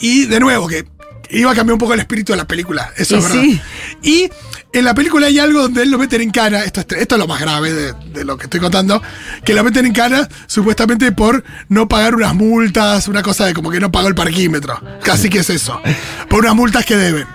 Y 0.00 0.26
de 0.26 0.38
nuevo, 0.38 0.68
que 0.68 0.84
iba 1.30 1.50
a 1.50 1.54
cambiar 1.54 1.74
un 1.74 1.78
poco 1.78 1.94
el 1.94 2.00
espíritu 2.00 2.32
de 2.32 2.36
la 2.38 2.46
película. 2.46 2.92
Eso 2.96 3.16
Y 3.16 3.18
es 3.18 3.24
verdad. 3.24 3.42
sí. 3.42 3.60
Y 4.02 4.30
en 4.72 4.84
la 4.84 4.94
película 4.94 5.26
hay 5.26 5.38
algo 5.38 5.62
donde 5.62 5.82
él 5.82 5.90
lo 5.90 5.98
meten 5.98 6.20
en 6.20 6.30
cara. 6.30 6.64
Esto 6.64 6.80
es, 6.80 6.86
esto 6.98 7.14
es 7.14 7.18
lo 7.18 7.26
más 7.26 7.40
grave 7.40 7.72
de, 7.72 7.92
de 8.12 8.24
lo 8.24 8.36
que 8.36 8.44
estoy 8.44 8.60
contando. 8.60 9.02
Que 9.44 9.54
lo 9.54 9.64
meten 9.64 9.86
en 9.86 9.92
cara 9.92 10.28
supuestamente 10.46 11.10
por 11.12 11.44
no 11.68 11.88
pagar 11.88 12.14
unas 12.14 12.34
multas, 12.34 13.08
una 13.08 13.22
cosa 13.22 13.46
de 13.46 13.54
como 13.54 13.70
que 13.70 13.80
no 13.80 13.90
pagó 13.92 14.08
el 14.08 14.14
parquímetro. 14.14 14.80
Casi 15.02 15.28
que 15.30 15.38
es 15.40 15.50
eso. 15.50 15.80
Por 16.28 16.40
unas 16.44 16.54
multas 16.54 16.84
que 16.84 16.96
deben. 16.96 17.26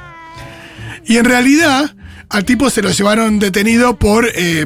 Y 1.06 1.18
en 1.18 1.26
realidad, 1.26 1.94
al 2.30 2.46
tipo 2.46 2.70
se 2.70 2.82
lo 2.82 2.90
llevaron 2.92 3.40
detenido 3.40 3.98
por. 3.98 4.28
eh, 4.34 4.66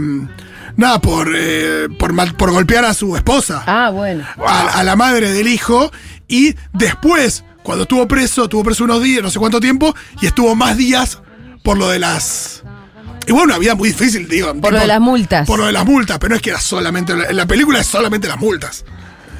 nada, 0.75 1.01
por, 1.01 1.31
eh, 1.35 1.87
por, 1.97 2.13
mal- 2.13 2.35
por 2.35 2.51
golpear 2.51 2.85
a 2.85 2.93
su 2.93 3.15
esposa. 3.15 3.63
Ah, 3.65 3.89
bueno. 3.89 4.23
A, 4.45 4.79
a 4.79 4.83
la 4.83 4.95
madre 4.95 5.31
del 5.31 5.47
hijo. 5.47 5.91
Y 6.27 6.55
después, 6.73 7.43
cuando 7.67 7.83
estuvo 7.83 8.07
preso, 8.07 8.45
estuvo 8.45 8.63
preso 8.63 8.85
unos 8.85 9.03
días, 9.03 9.21
no 9.21 9.29
sé 9.29 9.39
cuánto 9.39 9.59
tiempo, 9.59 9.93
y 10.21 10.25
estuvo 10.25 10.55
más 10.55 10.77
días 10.77 11.19
por 11.63 11.77
lo 11.77 11.89
de 11.89 11.99
las. 11.99 12.63
Y 13.25 13.33
bueno, 13.33 13.47
una 13.47 13.57
vida 13.57 13.75
muy 13.75 13.89
difícil, 13.89 14.25
digo. 14.29 14.53
Por 14.53 14.71
lo 14.71 14.79
de 14.79 14.87
las 14.87 15.01
multas. 15.01 15.45
Por 15.45 15.59
lo 15.59 15.65
de 15.65 15.73
las 15.73 15.85
multas, 15.85 16.17
pero 16.17 16.29
no 16.29 16.37
es 16.37 16.41
que 16.41 16.51
era 16.51 16.61
solamente. 16.61 17.11
En 17.11 17.35
la 17.35 17.45
película 17.45 17.81
es 17.81 17.87
solamente 17.87 18.29
las 18.29 18.39
multas. 18.39 18.85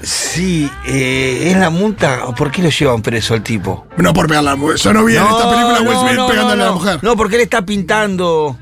Sí, 0.03 0.69
eh, 0.86 1.51
es 1.51 1.57
la 1.57 1.69
multa. 1.69 2.25
¿Por 2.36 2.51
qué 2.51 2.63
lo 2.63 2.69
llevan 2.69 3.01
preso 3.01 3.34
al 3.34 3.43
tipo? 3.43 3.88
No 3.96 4.12
por 4.12 4.27
pegarle 4.27 4.50
a 4.50 4.51
la 4.51 4.57
mujer. 4.57 4.75
Yo 4.75 4.91
no 4.91 5.05
vi 5.05 5.15
en 5.15 5.24
esta 5.24 5.50
película 5.50 5.79
Will 5.79 5.98
Smith 6.00 6.17
no, 6.17 6.27
pegándole 6.27 6.57
no, 6.57 6.63
a 6.63 6.65
la 6.65 6.65
no. 6.65 6.74
mujer. 6.74 7.00
No, 7.01 7.15
porque 7.15 7.36
él 7.36 7.43
está 7.43 7.65
pintando. 7.65 8.60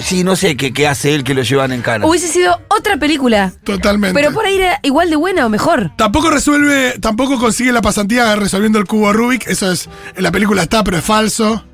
Sí, 0.00 0.24
no 0.24 0.36
sé 0.36 0.56
qué, 0.56 0.72
qué 0.72 0.86
hace 0.86 1.14
él 1.14 1.24
que 1.24 1.34
lo 1.34 1.42
llevan 1.42 1.72
en 1.72 1.82
cana. 1.82 2.06
Hubiese 2.06 2.28
sido 2.28 2.60
otra 2.68 2.96
película. 2.96 3.52
Totalmente. 3.64 4.14
Pero 4.14 4.32
por 4.32 4.46
ahí 4.46 4.56
era 4.56 4.78
igual 4.82 5.10
de 5.10 5.16
buena 5.16 5.44
o 5.44 5.48
mejor. 5.48 5.92
Tampoco 5.96 6.30
resuelve, 6.30 6.96
tampoco 7.00 7.38
consigue 7.38 7.72
la 7.72 7.82
pasantía 7.82 8.34
resolviendo 8.36 8.78
el 8.78 8.86
cubo 8.86 9.12
Rubik. 9.12 9.46
Eso 9.48 9.70
es, 9.70 9.88
en 10.16 10.22
la 10.22 10.32
película 10.32 10.62
está, 10.62 10.82
pero 10.82 10.96
es 10.98 11.04
falso. 11.04 11.64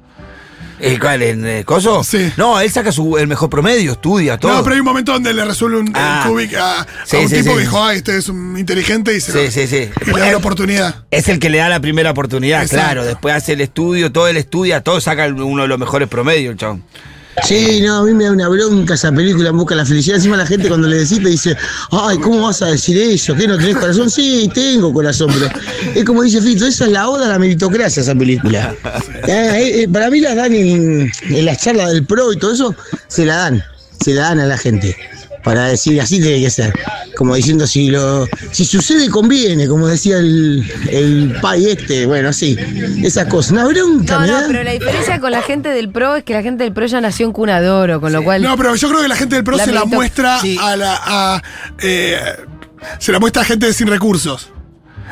Eh, 0.80 0.96
¿Cuál? 1.00 1.22
¿En 1.22 1.44
eh, 1.44 1.64
Coso? 1.64 2.04
Sí. 2.04 2.32
No, 2.36 2.60
él 2.60 2.70
saca 2.70 2.92
su, 2.92 3.18
el 3.18 3.26
mejor 3.26 3.50
promedio, 3.50 3.92
estudia 3.92 4.38
todo. 4.38 4.52
No, 4.54 4.62
pero 4.62 4.74
hay 4.74 4.78
un 4.80 4.86
momento 4.86 5.12
donde 5.12 5.34
le 5.34 5.44
resuelve 5.44 5.78
un, 5.80 5.90
Ah. 5.92 6.22
el 6.24 6.30
Kubik 6.30 6.54
a, 6.54 6.86
un 7.20 7.28
sí, 7.28 7.34
tipo 7.34 7.50
sí. 7.50 7.56
que 7.56 7.60
dijo, 7.62 7.82
ay, 7.84 7.96
este 7.96 8.16
es 8.16 8.28
un 8.28 8.56
inteligente 8.56 9.12
y 9.16 9.20
se 9.20 9.32
Sí, 9.32 9.38
lo- 9.44 9.50
sí, 9.50 9.66
sí. 9.66 9.90
y 10.06 10.14
le 10.14 10.20
da 10.20 10.30
la 10.30 10.36
oportunidad. 10.36 11.04
Es 11.10 11.28
el 11.28 11.40
que 11.40 11.50
le 11.50 11.58
da 11.58 11.68
la 11.68 11.80
primera 11.80 12.12
oportunidad, 12.12 12.62
Exacto. 12.62 12.84
claro. 12.84 13.04
Después 13.04 13.34
hace 13.34 13.54
el 13.54 13.60
estudio, 13.60 14.12
todo 14.12 14.28
él 14.28 14.36
estudia, 14.36 14.80
todo 14.80 15.00
saca 15.00 15.26
uno 15.26 15.62
de 15.62 15.68
los 15.68 15.78
mejores 15.80 16.08
promedios, 16.08 16.52
el 16.52 16.58
chabón. 16.58 16.84
Sí, 17.44 17.80
no, 17.80 17.98
a 17.98 18.04
mí 18.04 18.12
me 18.12 18.24
da 18.24 18.32
una 18.32 18.48
bronca 18.48 18.94
esa 18.94 19.12
película 19.12 19.50
en 19.50 19.56
busca 19.56 19.74
la 19.74 19.84
felicidad. 19.84 20.16
Encima 20.16 20.36
la 20.36 20.46
gente 20.46 20.68
cuando 20.68 20.88
le 20.88 20.98
decís 20.98 21.22
te 21.22 21.28
dice, 21.28 21.56
ay, 21.90 22.18
¿cómo 22.18 22.42
vas 22.42 22.62
a 22.62 22.66
decir 22.66 22.96
eso? 22.98 23.34
¿Qué 23.34 23.46
no 23.46 23.56
tenés 23.56 23.76
corazón? 23.76 24.10
Sí, 24.10 24.50
tengo 24.52 24.92
corazón, 24.92 25.30
pero 25.32 25.50
es 25.94 26.04
como 26.04 26.22
dice 26.22 26.40
Fito, 26.40 26.66
esa 26.66 26.86
es 26.86 26.92
la 26.92 27.08
oda 27.08 27.26
a 27.26 27.28
la 27.30 27.38
meritocracia, 27.38 28.02
esa 28.02 28.14
película. 28.14 28.74
Ah, 28.84 29.00
eh, 29.26 29.82
eh, 29.82 29.88
para 29.88 30.10
mí 30.10 30.20
las 30.20 30.36
dan 30.36 30.52
en, 30.54 31.12
en 31.28 31.44
las 31.44 31.58
charlas 31.62 31.92
del 31.92 32.04
PRO 32.04 32.32
y 32.32 32.38
todo 32.38 32.52
eso, 32.52 32.74
se 33.08 33.24
la 33.24 33.36
dan, 33.36 33.64
se 34.04 34.14
la 34.14 34.22
dan 34.22 34.40
a 34.40 34.46
la 34.46 34.58
gente. 34.58 34.96
Para 35.48 35.64
decir, 35.64 35.98
así 35.98 36.20
tiene 36.20 36.42
que 36.42 36.50
ser. 36.50 36.74
Como 37.16 37.34
diciendo, 37.34 37.66
si 37.66 37.88
lo 37.88 38.28
si 38.50 38.66
sucede, 38.66 39.08
conviene, 39.08 39.66
como 39.66 39.86
decía 39.86 40.18
el, 40.18 40.62
el 40.90 41.38
pai 41.40 41.70
este, 41.70 42.04
bueno, 42.04 42.28
así. 42.28 42.54
Esas 43.02 43.28
cosas. 43.28 43.52
Una 43.52 43.64
bronca, 43.64 44.26
No, 44.26 44.42
no, 44.42 44.46
pero 44.46 44.62
la 44.62 44.72
diferencia 44.72 45.18
con 45.20 45.32
la 45.32 45.40
gente 45.40 45.70
del 45.70 45.88
pro 45.88 46.16
es 46.16 46.24
que 46.24 46.34
la 46.34 46.42
gente 46.42 46.64
del 46.64 46.74
pro 46.74 46.84
ya 46.84 47.00
nació 47.00 47.24
en 47.24 47.32
cuna 47.32 47.62
de 47.62 47.70
oro, 47.70 47.98
con 47.98 48.12
lo 48.12 48.22
cual. 48.22 48.42
No, 48.42 48.58
pero 48.58 48.74
yo 48.74 48.90
creo 48.90 49.00
que 49.00 49.08
la 49.08 49.16
gente 49.16 49.36
del 49.36 49.44
PRO 49.44 49.56
La 49.56 49.64
se 49.64 49.72
la 49.72 49.86
muestra 49.86 50.38
Sí. 50.42 50.58
a 50.60 50.76
la. 50.76 51.00
a, 51.02 51.42
eh, 51.80 52.18
se 52.98 53.10
la 53.10 53.18
muestra 53.18 53.40
a 53.40 53.44
gente 53.46 53.72
sin 53.72 53.86
recursos. 53.86 54.50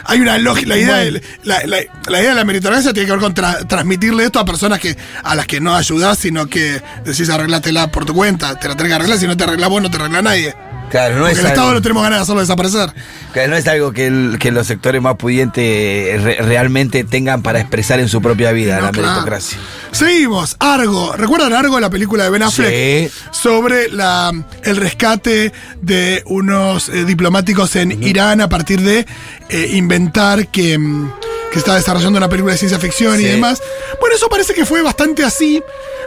Hay 0.05 0.21
una 0.21 0.39
lógica. 0.39 0.69
La 0.69 0.77
idea, 0.79 0.97
de, 0.99 1.23
la, 1.45 1.61
la- 1.67 1.79
la 2.09 2.21
idea 2.21 2.31
de 2.31 2.35
la 2.37 2.45
meritocracia 2.45 2.93
tiene 2.93 3.07
que 3.07 3.13
ver 3.13 3.21
con 3.21 3.35
tra- 3.35 3.67
transmitirle 3.67 4.25
esto 4.25 4.39
a 4.39 4.45
personas 4.45 4.79
que 4.81 4.97
a 5.23 5.35
las 5.35 5.47
que 5.47 5.61
no 5.61 5.75
ayudás, 5.75 6.19
sino 6.19 6.47
que 6.47 6.81
decís 7.05 7.29
arreglátela 7.31 7.91
por 7.91 8.05
tu 8.05 8.15
cuenta. 8.15 8.59
Te 8.59 8.69
la 8.69 8.77
tenés 8.77 8.91
que 8.91 8.95
arreglar, 8.95 9.19
si 9.19 9.27
no 9.27 9.37
te 9.37 9.45
arreglas 9.45 9.69
vos, 9.69 9.83
no 9.83 9.91
te 9.91 9.97
arregla 9.97 10.23
nadie. 10.23 10.55
Claro, 10.91 11.15
no 11.17 11.21
Porque 11.23 11.33
es 11.33 11.39
el 11.41 11.47
Estado 11.47 11.63
algo, 11.69 11.75
lo 11.75 11.83
tenemos 11.83 12.03
ganas 12.05 12.19
de 12.21 12.23
hacerlo 12.23 12.41
desaparecer. 12.43 12.91
que 13.35 13.49
no 13.49 13.57
es 13.57 13.67
algo 13.67 13.93
que, 13.93 14.07
el- 14.07 14.37
que 14.39 14.53
los 14.53 14.67
sectores 14.67 15.03
más 15.03 15.17
pudientes 15.17 15.65
eh, 15.65 16.19
re- 16.23 16.37
realmente 16.41 17.03
tengan 17.05 17.43
para 17.43 17.59
expresar 17.61 17.99
en 18.01 18.09
su 18.09 18.23
propia 18.23 18.53
vida, 18.53 18.77
No, 18.79 18.87
la 18.87 18.91
claro. 18.93 19.09
meritocracia. 19.09 19.59
Seguimos. 19.91 20.57
Argo. 20.61 21.15
¿Recuerdan 21.17 21.53
Argo, 21.55 21.81
la 21.81 21.91
película 21.91 22.25
de 22.25 22.31
Ben 22.31 22.43
Affleck? 22.45 23.11
Sí. 23.11 23.19
Sobre 23.33 23.89
la, 23.91 24.33
el 24.63 24.77
rescate 24.77 25.53
de 25.83 26.23
unos 26.27 26.89
eh, 26.89 27.05
diplomáticos 27.05 27.75
en 27.77 28.03
Irán 28.03 28.41
a 28.41 28.49
partir 28.49 28.81
de 28.81 29.07
eh, 29.49 29.71
inventar 29.75 30.49
que, 30.49 30.79
mm, 30.79 31.11
que 31.57 31.61
está 31.61 31.75
desarrollando 31.75 32.19
una 32.19 32.29
película 32.29 32.53
de 32.53 32.59
ciencia 32.59 32.79
ficción 32.79 33.19
y 33.21 33.25
demás. 33.25 33.63
Bueno, 33.99 34.15
eso 34.15 34.29
parece 34.29 34.53
que 34.53 34.67
fue 34.67 34.83
bastante 34.83 35.25
así, 35.25 35.63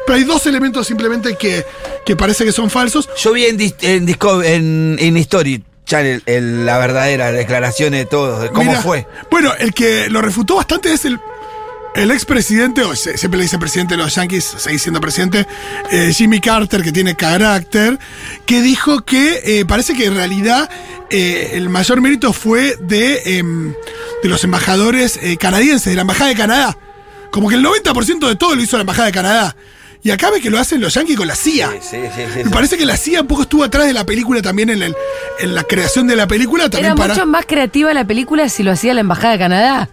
pero 0.06 0.18
hay 0.18 0.24
dos 0.24 0.46
elementos 0.46 0.86
simplemente 0.86 1.36
que, 1.36 1.65
que 2.06 2.15
parece 2.15 2.46
que 2.46 2.51
son 2.51 2.70
falsos. 2.70 3.10
Yo 3.18 3.32
vi 3.34 3.46
en, 3.46 3.58
Dis- 3.58 3.75
en, 3.82 4.06
Disco- 4.06 4.44
en, 4.44 4.98
en 5.00 5.18
History 5.18 5.63
Channel 5.86 6.22
el- 6.27 6.65
la 6.68 6.77
verdadera 6.77 7.32
declaración 7.32 7.94
de 7.94 8.06
todos, 8.06 8.44
de 8.44 8.50
cómo 8.50 8.70
Mira, 8.72 8.82
fue. 8.84 9.08
Bueno, 9.32 9.51
el 9.58 9.74
que 9.74 10.08
lo 10.10 10.22
refutó 10.22 10.56
bastante 10.58 10.94
es 10.94 11.06
el, 11.06 11.20
el 11.96 12.12
expresidente, 12.12 12.84
o 12.84 12.96
se- 12.96 13.17
siempre 13.17 13.38
le 13.38 13.43
dice 13.43 13.58
presidente 13.58 13.96
de 13.96 14.03
los 14.03 14.13
Yankees, 14.15 14.55
sigue 14.58 14.79
siendo 14.79 15.01
presidente, 15.01 15.48
eh, 15.91 16.12
Jimmy 16.15 16.39
Carter, 16.39 16.81
que 16.84 16.91
tiene 16.91 17.15
carácter, 17.15 17.98
que 18.46 18.62
dijo 18.62 19.01
que 19.01 19.41
eh, 19.43 19.65
parece 19.65 19.93
que 19.96 20.05
en 20.05 20.15
realidad 20.15 20.69
eh, 21.10 21.51
el 21.53 21.69
mayor 21.69 22.01
mérito 22.01 22.31
fue 22.34 22.75
de, 22.79 23.38
em, 23.38 23.74
de 24.24 24.29
los 24.29 24.43
embajadores 24.43 25.19
eh, 25.22 25.38
canadienses, 25.38 25.86
de 25.91 25.96
la 25.96 26.01
Embajada 26.01 26.29
de 26.29 26.36
Canadá. 26.36 26.77
Como 27.31 27.50
que 27.50 27.55
el 27.55 27.63
90% 27.65 28.27
de 28.27 28.36
todo 28.36 28.55
lo 28.55 28.62
hizo 28.62 28.77
la 28.77 28.81
Embajada 28.81 29.08
de 29.08 29.12
Canadá. 29.13 29.55
Y 30.01 30.12
acá 30.12 30.29
ve 30.31 30.39
que 30.39 30.50
lo 30.50 30.58
hacen 30.58 30.79
los 30.79 30.93
Yankees 30.93 31.17
con 31.17 31.27
la 31.27 31.36
CIA. 31.36 31.72
Sí, 31.72 31.77
sí, 31.81 31.98
sí, 32.15 32.22
sí, 32.34 32.38
Me 32.39 32.43
sí. 32.46 32.50
parece 32.50 32.77
que 32.77 32.86
la 32.86 32.96
CIA 32.96 33.22
un 33.22 33.27
poco 33.27 33.41
estuvo 33.41 33.63
atrás 33.65 33.86
de 33.86 33.91
la 33.93 34.05
película 34.05 34.41
también 34.41 34.69
en, 34.69 34.81
el- 34.81 34.96
en 35.41 35.53
la 35.53 35.63
creación 35.63 36.08
de 36.08 36.15
la 36.15 36.25
película. 36.27 36.69
También 36.69 36.93
Era 36.93 36.96
para... 36.96 37.13
mucho 37.15 37.25
más 37.25 37.46
creativa 37.46 37.93
la 37.93 38.05
película 38.08 38.48
si 38.48 38.63
lo 38.63 38.72
hacía 38.72 38.93
la 38.93 39.01
Embajada 39.01 39.34
de 39.34 39.39
Canadá. 39.39 39.89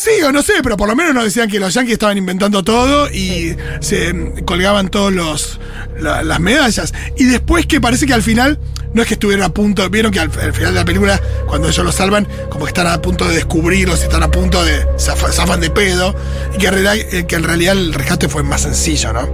Sí, 0.00 0.22
o 0.24 0.30
no 0.30 0.42
sé, 0.42 0.52
pero 0.62 0.76
por 0.76 0.86
lo 0.88 0.94
menos 0.94 1.12
nos 1.12 1.24
decían 1.24 1.50
que 1.50 1.58
los 1.58 1.74
yankees 1.74 1.94
estaban 1.94 2.16
inventando 2.16 2.62
todo 2.62 3.10
y 3.10 3.56
se 3.80 4.12
mm, 4.14 4.44
colgaban 4.44 4.90
todos 4.90 5.12
los 5.12 5.58
la- 6.00 6.22
las 6.22 6.38
medallas. 6.38 6.94
Y 7.16 7.24
después 7.24 7.66
que 7.66 7.80
parece 7.80 8.06
que 8.06 8.14
al 8.14 8.22
final, 8.22 8.60
no 8.94 9.02
es 9.02 9.08
que 9.08 9.14
estuvieron 9.14 9.44
a 9.44 9.48
punto, 9.52 9.90
vieron 9.90 10.12
que 10.12 10.20
al, 10.20 10.30
al 10.40 10.52
final 10.52 10.72
de 10.72 10.78
la 10.80 10.84
película, 10.84 11.20
cuando 11.48 11.68
ellos 11.68 11.84
lo 11.84 11.90
salvan, 11.90 12.28
como 12.48 12.64
que 12.64 12.68
están 12.68 12.86
a 12.86 13.02
punto 13.02 13.26
de 13.26 13.34
descubrirlos, 13.34 14.00
están 14.04 14.22
a 14.22 14.30
punto 14.30 14.62
de 14.64 14.86
zafa- 14.98 15.32
zafan 15.32 15.60
de 15.60 15.70
pedo, 15.70 16.14
y 16.54 16.58
que 16.58 16.68
en, 16.68 16.74
realidad, 16.74 16.94
eh, 16.96 17.26
que 17.26 17.34
en 17.34 17.42
realidad 17.42 17.72
el 17.76 17.92
rescate 17.92 18.28
fue 18.28 18.44
más 18.44 18.60
sencillo, 18.62 19.12
¿no? 19.12 19.28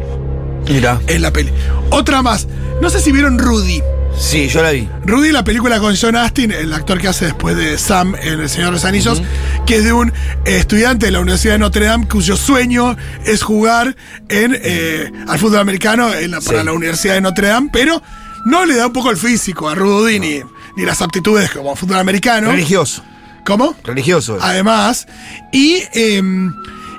Mira. 0.67 0.99
En 1.09 1.21
la 1.21 1.31
peli. 1.31 1.53
Otra 1.91 2.23
más, 2.23 2.47
no 2.81 2.89
sé 2.89 3.01
si 3.01 3.13
vieron 3.13 3.39
Rudy. 3.39 3.83
Sí, 4.19 4.49
yo 4.49 4.63
la 4.63 4.71
vi. 4.71 4.89
Rudy, 5.05 5.33
la 5.33 5.45
película 5.45 5.79
con 5.81 5.95
John 6.01 6.17
Astin, 6.17 6.51
el 6.53 6.73
actor 6.73 7.01
que 7.01 7.09
hace 7.09 7.27
después 7.27 7.57
de 7.57 7.77
Sam 7.79 8.15
en 8.23 8.41
El 8.41 8.49
Señor 8.49 8.67
de 8.69 8.73
los 8.73 8.85
Anillos, 8.85 9.23
que 9.67 9.77
es 9.77 9.85
de 9.85 9.93
un 9.93 10.13
estudiante 10.45 11.07
de 11.07 11.13
la 11.13 11.21
Universidad 11.21 11.55
de 11.55 11.59
Notre 11.59 11.87
Dame 11.87 12.09
cuyo 12.09 12.37
sueño 12.37 12.97
es 13.27 13.43
jugar 13.43 13.97
en, 14.29 14.57
eh, 14.63 15.11
al 15.29 15.39
fútbol 15.39 15.59
americano 15.59 16.13
en 16.15 16.31
la- 16.31 16.41
para 16.41 16.65
la 16.65 16.73
Universidad 16.73 17.15
de 17.15 17.21
Notre 17.21 17.49
Dame, 17.49 17.71
pero 17.73 18.03
no 18.47 18.65
le 18.65 18.77
da 18.77 18.87
un 18.87 18.93
poco 18.93 19.11
el 19.11 19.17
físico 19.17 19.69
a 19.69 19.75
Rudy 19.75 20.19
ni, 20.21 20.41
ni 20.77 20.85
las 20.85 21.03
aptitudes 21.03 21.51
como 21.51 21.75
fútbol 21.77 21.99
americano. 21.99 22.51
Religioso. 22.51 23.03
¿Cómo? 23.45 23.77
Religioso. 23.85 24.39
Además, 24.41 25.07
y, 25.53 25.83
em, 25.93 26.55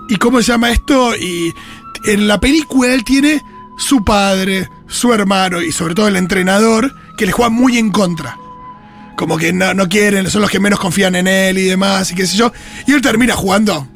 y 0.09 0.15
cómo 0.17 0.41
se 0.41 0.51
llama 0.51 0.69
esto, 0.71 1.15
y 1.15 1.51
en 2.05 2.27
la 2.27 2.39
película 2.39 2.93
él 2.93 3.03
tiene 3.03 3.41
su 3.79 4.03
padre, 4.03 4.69
su 4.87 5.11
hermano 5.11 5.61
y 5.61 5.71
sobre 5.71 5.95
todo 5.95 6.07
el 6.07 6.15
entrenador 6.17 6.93
que 7.17 7.25
le 7.25 7.31
juegan 7.31 7.53
muy 7.53 7.77
en 7.77 7.91
contra. 7.91 8.37
Como 9.15 9.37
que 9.37 9.53
no, 9.53 9.73
no 9.73 9.87
quieren, 9.87 10.29
son 10.29 10.41
los 10.41 10.51
que 10.51 10.59
menos 10.59 10.79
confían 10.79 11.15
en 11.15 11.27
él 11.27 11.57
y 11.57 11.63
demás, 11.63 12.11
y 12.11 12.15
qué 12.15 12.27
sé 12.27 12.35
yo. 12.35 12.51
Y 12.85 12.91
él 12.91 13.01
termina 13.01 13.33
jugando 13.35 13.87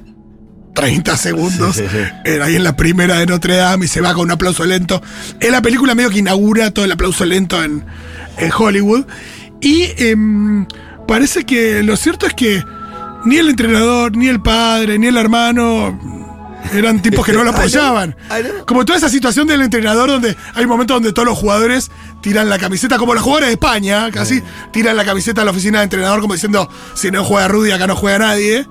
30 0.75 1.17
segundos 1.17 1.75
Sí, 1.75 1.83
sí, 1.91 1.97
sí. 2.25 2.31
ahí 2.41 2.55
en 2.55 2.63
la 2.63 2.75
primera 2.77 3.17
de 3.17 3.25
Notre 3.25 3.57
Dame 3.57 3.85
y 3.85 3.87
se 3.89 3.99
va 3.99 4.13
con 4.13 4.23
un 4.23 4.31
aplauso 4.31 4.63
lento. 4.65 5.01
Es 5.39 5.51
la 5.51 5.61
película 5.61 5.93
medio 5.95 6.09
que 6.09 6.19
inaugura 6.19 6.71
todo 6.71 6.85
el 6.85 6.91
aplauso 6.91 7.25
lento 7.25 7.61
en, 7.61 7.83
en 8.37 8.51
Hollywood. 8.57 9.05
Y 9.59 9.87
em, 9.97 10.65
parece 11.05 11.45
que 11.45 11.83
lo 11.83 11.97
cierto 11.97 12.25
es 12.25 12.33
que 12.33 12.63
ni 13.25 13.35
el 13.35 13.49
entrenador, 13.49 14.15
ni 14.15 14.29
el 14.29 14.41
padre, 14.41 14.97
ni 14.97 15.07
el 15.07 15.17
hermano 15.17 15.99
eran 16.73 17.01
tipos 17.01 17.25
que 17.25 17.33
no 17.33 17.43
lo 17.43 17.49
apoyaban. 17.55 18.15
Como 18.65 18.85
toda 18.85 18.97
esa 18.97 19.09
situación 19.09 19.47
del 19.47 19.61
entrenador 19.61 20.09
donde 20.09 20.35
hay 20.53 20.65
momentos 20.65 20.95
donde 20.95 21.13
todos 21.13 21.27
los 21.27 21.37
jugadores 21.37 21.91
tiran 22.21 22.49
la 22.49 22.57
camiseta, 22.59 22.97
como 22.97 23.13
los 23.13 23.23
jugadores 23.23 23.49
de 23.49 23.53
España, 23.53 24.09
casi 24.11 24.41
tiran 24.71 24.95
la 24.97 25.05
camiseta 25.05 25.41
a 25.41 25.45
la 25.45 25.51
oficina 25.51 25.79
de 25.79 25.85
entrenador 25.85 26.21
como 26.21 26.33
diciendo, 26.33 26.69
si 26.93 27.11
no 27.11 27.23
juega 27.23 27.47
Rudy, 27.47 27.71
acá 27.71 27.87
no 27.87 27.95
juega 27.95 28.19
nadie. 28.19 28.67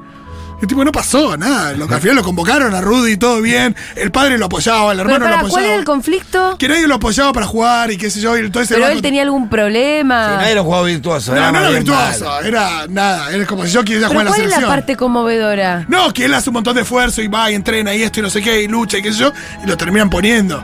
Y 0.61 0.67
tipo, 0.67 0.85
no 0.85 0.91
pasó 0.91 1.37
nada. 1.37 1.73
Lo 1.73 1.87
que 1.87 1.95
al 1.95 2.00
final 2.00 2.17
lo 2.17 2.25
convocaron 2.25 2.75
a 2.75 2.81
Rudy, 2.81 3.17
todo 3.17 3.41
bien. 3.41 3.77
El 3.95 4.11
padre 4.11 4.38
lo 4.38 4.47
apoyaba, 4.47 4.91
el 4.91 4.99
Pero 4.99 5.11
hermano 5.11 5.19
lo 5.19 5.25
para, 5.27 5.37
apoyaba. 5.37 5.50
¿cuál 5.50 5.65
era 5.67 5.75
el 5.77 5.85
conflicto? 5.85 6.57
Que 6.59 6.69
nadie 6.69 6.88
lo 6.88 6.97
apoyaba 6.97 7.33
para 7.33 7.47
jugar 7.47 7.93
y 7.93 7.97
qué 7.97 8.11
sé 8.11 8.21
yo. 8.21 8.37
Y 8.37 8.41
entonces 8.41 8.73
el 8.73 8.83
Pero 8.83 8.93
él 8.93 9.00
tenía 9.00 9.23
algún 9.23 9.49
problema. 9.49 10.37
Nadie 10.37 10.53
era 10.53 10.62
un 10.62 10.67
juego 10.69 10.85
virtuoso. 10.85 11.33
No, 11.35 11.53
no 11.53 11.59
era 11.61 11.71
virtuoso, 11.71 12.40
era 12.42 12.87
nada. 12.88 13.31
Era 13.33 13.47
como 13.47 13.64
si 13.66 13.71
yo 13.73 13.85
quisiera 13.85 14.09
jugar 14.09 14.23
en 14.23 14.25
la 14.25 14.31
¿cuál 14.31 14.40
es 14.40 14.47
la 14.47 14.55
selección. 14.57 14.71
parte 14.77 14.97
conmovedora? 14.97 15.85
No, 15.88 16.12
que 16.12 16.25
él 16.25 16.35
hace 16.35 16.51
un 16.51 16.55
montón 16.55 16.75
de 16.75 16.83
esfuerzo 16.83 17.23
y 17.23 17.29
va 17.29 17.51
y 17.51 17.55
entrena 17.55 17.94
y 17.94 18.03
esto 18.03 18.18
y 18.18 18.23
no 18.25 18.31
sé 18.31 18.42
qué, 18.42 18.61
y 18.62 18.66
lucha 18.66 18.99
y 18.99 19.03
qué 19.03 19.12
sé 19.12 19.18
yo, 19.21 19.33
y 19.62 19.66
lo 19.68 19.77
terminan 19.77 20.11
poniendo. 20.11 20.61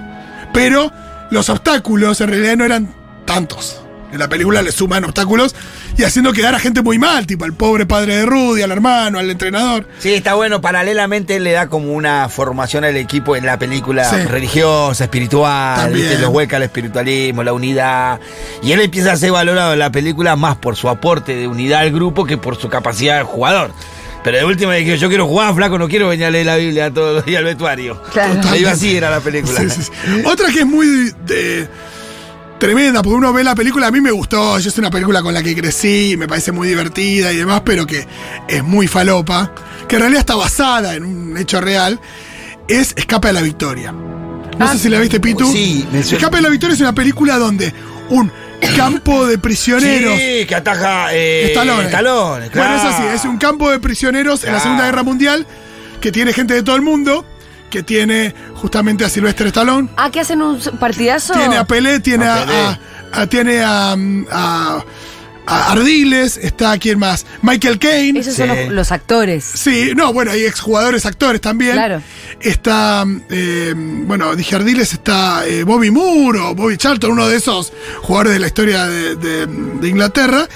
Pero 0.53 0.91
los 1.31 1.49
obstáculos 1.49 2.21
en 2.21 2.31
realidad 2.31 2.57
no 2.57 2.65
eran 2.65 2.93
tantos. 3.27 3.81
En 4.15 4.21
la 4.21 4.29
película 4.29 4.63
le 4.63 4.71
suman 4.71 5.03
obstáculos 5.05 5.57
y 5.99 6.05
haciendo 6.05 6.33
quedar 6.33 6.55
a 6.55 6.61
gente 6.61 6.83
muy 6.83 6.99
mal, 7.01 7.27
tipo 7.27 7.45
al 7.45 7.53
pobre 7.53 7.85
padre 7.85 8.17
de 8.19 8.27
Rudy, 8.27 8.63
al 8.63 8.71
hermano, 8.71 9.19
al 9.19 9.29
entrenador. 9.29 9.89
Sí, 9.99 10.15
está 10.15 10.35
bueno. 10.35 10.61
Paralelamente 10.61 11.41
le 11.41 11.51
da 11.51 11.67
como 11.69 11.93
una 11.93 12.29
formación 12.29 12.85
al 12.85 12.97
equipo 12.97 13.35
en 13.35 13.45
la 13.45 13.59
película 13.59 14.05
Sí. 14.09 14.17
religiosa, 14.27 15.05
espiritual. 15.05 15.93
¿viste? 15.93 16.17
los 16.19 16.31
vuelca 16.31 16.57
al 16.59 16.63
espiritualismo, 16.63 17.43
la 17.43 17.53
unidad. 17.53 18.21
Y 18.63 18.71
él 18.71 18.81
empieza 18.81 19.13
a 19.13 19.17
ser 19.17 19.33
valorado 19.33 19.73
en 19.73 19.81
la 19.81 19.91
película 19.91 20.37
más 20.37 20.57
por 20.57 20.77
su 20.77 20.89
aporte 20.89 21.35
de 21.35 21.49
unidad 21.49 21.81
al 21.81 21.91
grupo 21.91 22.25
que 22.25 22.39
por 22.39 22.57
su 22.57 22.69
capacidad 22.69 23.19
de 23.19 23.25
jugador. 23.25 23.73
Pero 24.23 24.39
de 24.39 24.45
última 24.45 24.75
dije, 24.75 24.97
yo 24.97 25.09
quiero 25.09 25.27
jugar, 25.27 25.55
flaco, 25.55 25.77
no 25.79 25.89
quiero 25.89 26.09
venir 26.09 26.27
a 26.27 26.31
leer 26.31 26.47
la 26.47 26.57
Biblia 26.57 26.91
todos 26.91 27.17
los 27.17 27.25
días 27.27 27.41
al 27.41 27.45
vestuario. 27.45 28.01
Claro. 28.13 28.41
Medio 28.51 28.71
así 28.71 28.97
era 28.97 29.11
la 29.11 29.21
película. 29.21 29.59
Sí, 29.61 29.69
sí, 29.71 29.83
sí. 29.83 29.91
Otra 30.25 30.51
que 30.51 30.61
es 30.61 30.67
muy 30.67 31.13
de- 31.27 31.69
tremenda, 32.65 33.03
porque 33.03 33.17
uno 33.17 33.33
ve 33.33 33.45
la 33.45 33.55
película, 33.55 33.89
a 33.89 33.91
mí 33.91 34.01
me 34.01 34.11
gustó, 34.11 34.59
yo 34.59 34.69
es 34.69 34.79
una 34.79 34.91
película 34.91 35.23
con 35.23 35.35
la 35.35 35.43
que 35.43 35.55
crecí, 35.55 36.17
me 36.19 36.27
parece 36.27 36.51
muy 36.53 36.67
divertida 36.69 37.33
y 37.33 37.37
demás, 37.37 37.63
pero 37.65 37.87
que 37.87 38.07
es 38.49 38.63
muy 38.65 38.87
falopa, 38.89 39.53
que 39.89 39.97
en 39.97 40.01
realidad 40.01 40.21
está 40.21 40.35
basada 40.37 40.95
en 40.95 41.05
un 41.05 41.37
hecho 41.37 41.61
real, 41.61 42.01
es 42.69 42.95
Escape 42.97 43.29
a 43.29 43.33
la 43.33 43.43
Victoria. 43.43 43.93
No 43.93 44.67
Ah, 44.67 44.69
sé 44.73 44.79
si 44.79 44.89
la 44.89 45.01
viste, 45.01 45.21
Pitu. 45.21 45.51
sí, 45.51 45.87
me 45.93 46.03
suena. 46.03 46.19
Escape 46.19 46.39
a 46.39 46.41
la 46.41 46.49
Victoria 46.49 46.75
es 46.75 46.81
una 46.81 46.95
película 46.95 47.39
donde 47.39 47.75
un 48.11 48.31
campo 48.77 49.27
de 49.27 49.37
prisioneros... 49.37 50.17
Sí, 50.19 50.47
que 50.47 50.55
ataja 50.55 51.09
eh, 51.13 51.47
Stallone. 51.49 51.85
Stallone, 51.89 52.49
claro. 52.49 52.71
Bueno, 52.79 52.89
es 52.89 52.95
así, 52.95 53.03
es 53.15 53.25
un 53.25 53.37
campo 53.37 53.71
de 53.71 53.79
prisioneros 53.81 54.43
en 54.45 54.53
la. 54.53 54.61
Segunda 54.61 54.85
Guerra 54.87 55.03
Mundial 55.03 55.47
que 56.01 56.13
tiene 56.13 56.33
gente 56.33 56.55
de 56.55 56.63
todo 56.63 56.77
el 56.77 56.83
mundo, 56.83 57.25
que 57.75 57.83
tiene 57.83 58.33
justamente 58.55 59.05
a 59.05 59.09
Sylvester 59.09 59.49
Stallone, 59.49 59.89
Ah, 59.97 60.09
que 60.09 60.21
hacen 60.21 60.41
un 60.41 60.61
partidazo. 60.79 61.33
tiene 61.35 61.57
a 61.57 61.65
Pelé, 61.65 61.99
tiene 61.99 62.25
A 62.25 62.37
a, 62.43 62.47
Pelé. 62.47 62.57
a- 62.57 62.79
a- 63.23 63.27
tiene 63.27 63.61
a, 63.65 63.97
a- 64.31 64.85
a 65.47 65.73
Ardiles, 65.73 66.37
está 66.37 66.79
quién 66.79 67.01
más, 67.01 67.27
Michael 67.43 67.81
Caine. 67.81 68.21
Esos 68.21 68.37
son 68.37 68.47
los, 68.47 68.69
los 68.69 68.93
actores. 68.93 69.43
Sí, 69.45 69.91
no, 69.97 70.13
bueno, 70.13 70.31
hay 70.31 70.45
exjugadores, 70.45 71.05
actores 71.05 71.41
también. 71.41 71.73
Claro. 71.73 72.01
Está, 72.41 73.05
eh, 73.29 73.75
bueno, 73.77 74.37
dije 74.37 74.55
Ardiles, 74.55 74.93
está 74.93 75.45
eh, 75.49 75.65
Bobby 75.65 75.91
Moore 75.91 76.39
o 76.39 76.55
Bobby 76.55 76.77
Charlton, 76.77 77.11
uno 77.11 77.27
de 77.29 77.37
esos 77.37 77.73
jugadores 78.03 78.35
de 78.35 78.39
la 78.39 78.47
historia 78.47 78.87
de, 78.87 79.17
de- 79.17 79.47
de 79.47 79.89
Inglaterra. 79.89 80.47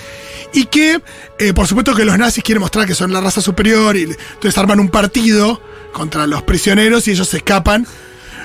Y 0.52 0.66
que, 0.66 1.02
eh, 1.40 1.52
por 1.52 1.66
supuesto, 1.66 1.94
que 1.94 2.04
los 2.07 2.16
nazis 2.16 2.42
quieren 2.44 2.61
mostrar 2.62 2.87
que 2.87 2.94
son 2.94 3.12
la 3.12 3.20
raza 3.20 3.42
superior 3.42 3.94
y 3.96 4.04
entonces 4.04 4.57
arman 4.57 4.81
un 4.81 4.88
partido 4.88 5.61
contra 5.92 6.27
los 6.27 6.42
prisioneros 6.42 7.09
y 7.09 7.12
ellos 7.12 7.29
se 7.29 7.38
escapan. 7.38 7.87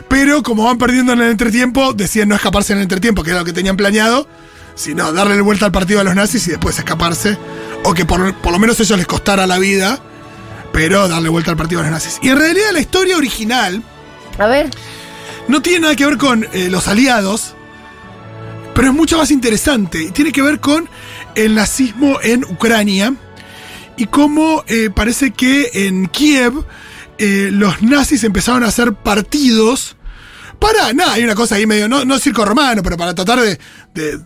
Pero 0.07 0.43
como 0.43 0.65
van 0.65 0.77
perdiendo 0.77 1.13
en 1.13 1.21
el 1.21 1.31
entretiempo, 1.31 1.93
deciden 1.93 2.29
no 2.29 2.35
escaparse 2.35 2.73
en 2.73 2.79
el 2.79 2.83
entretiempo, 2.83 3.23
que 3.23 3.31
era 3.31 3.39
lo 3.39 3.45
que 3.45 3.53
tenían 3.53 3.77
planeado, 3.77 4.27
sino 4.75 5.11
darle 5.11 5.39
vuelta 5.41 5.65
al 5.65 5.71
partido 5.71 5.99
a 5.99 6.03
los 6.03 6.15
nazis 6.15 6.47
y 6.47 6.51
después 6.51 6.77
escaparse. 6.77 7.37
O 7.83 7.93
que 7.93 8.05
por, 8.05 8.33
por 8.35 8.51
lo 8.51 8.59
menos 8.59 8.79
ellos 8.79 8.97
les 8.97 9.07
costara 9.07 9.47
la 9.47 9.59
vida, 9.59 9.99
pero 10.71 11.07
darle 11.07 11.29
vuelta 11.29 11.51
al 11.51 11.57
partido 11.57 11.81
a 11.81 11.83
los 11.83 11.91
nazis. 11.91 12.19
Y 12.21 12.29
en 12.29 12.37
realidad 12.37 12.71
la 12.73 12.79
historia 12.79 13.17
original 13.17 13.81
A 14.39 14.47
ver. 14.47 14.69
no 15.47 15.61
tiene 15.61 15.81
nada 15.81 15.95
que 15.95 16.05
ver 16.05 16.17
con 16.17 16.47
eh, 16.53 16.69
los 16.69 16.87
aliados, 16.87 17.53
pero 18.73 18.87
es 18.89 18.93
mucho 18.93 19.17
más 19.17 19.31
interesante. 19.31 20.11
Tiene 20.11 20.31
que 20.31 20.41
ver 20.41 20.59
con 20.59 20.89
el 21.35 21.55
nazismo 21.55 22.19
en 22.21 22.43
Ucrania 22.45 23.13
y 23.97 24.07
cómo 24.07 24.63
eh, 24.67 24.89
parece 24.93 25.31
que 25.31 25.69
en 25.73 26.07
Kiev 26.07 26.53
eh, 27.17 27.49
los 27.51 27.81
nazis 27.81 28.23
empezaron 28.23 28.63
a 28.63 28.67
hacer 28.67 28.93
partidos 28.93 29.95
para, 30.59 30.93
nada, 30.93 31.13
hay 31.13 31.23
una 31.23 31.35
cosa 31.35 31.55
ahí 31.55 31.65
medio, 31.65 31.87
no, 31.89 32.05
no 32.05 32.17
circo 32.19 32.45
romano, 32.45 32.81
pero 32.83 32.95
para 32.97 33.13
tratar 33.13 33.41
de, 33.41 33.59
de- 33.93 34.19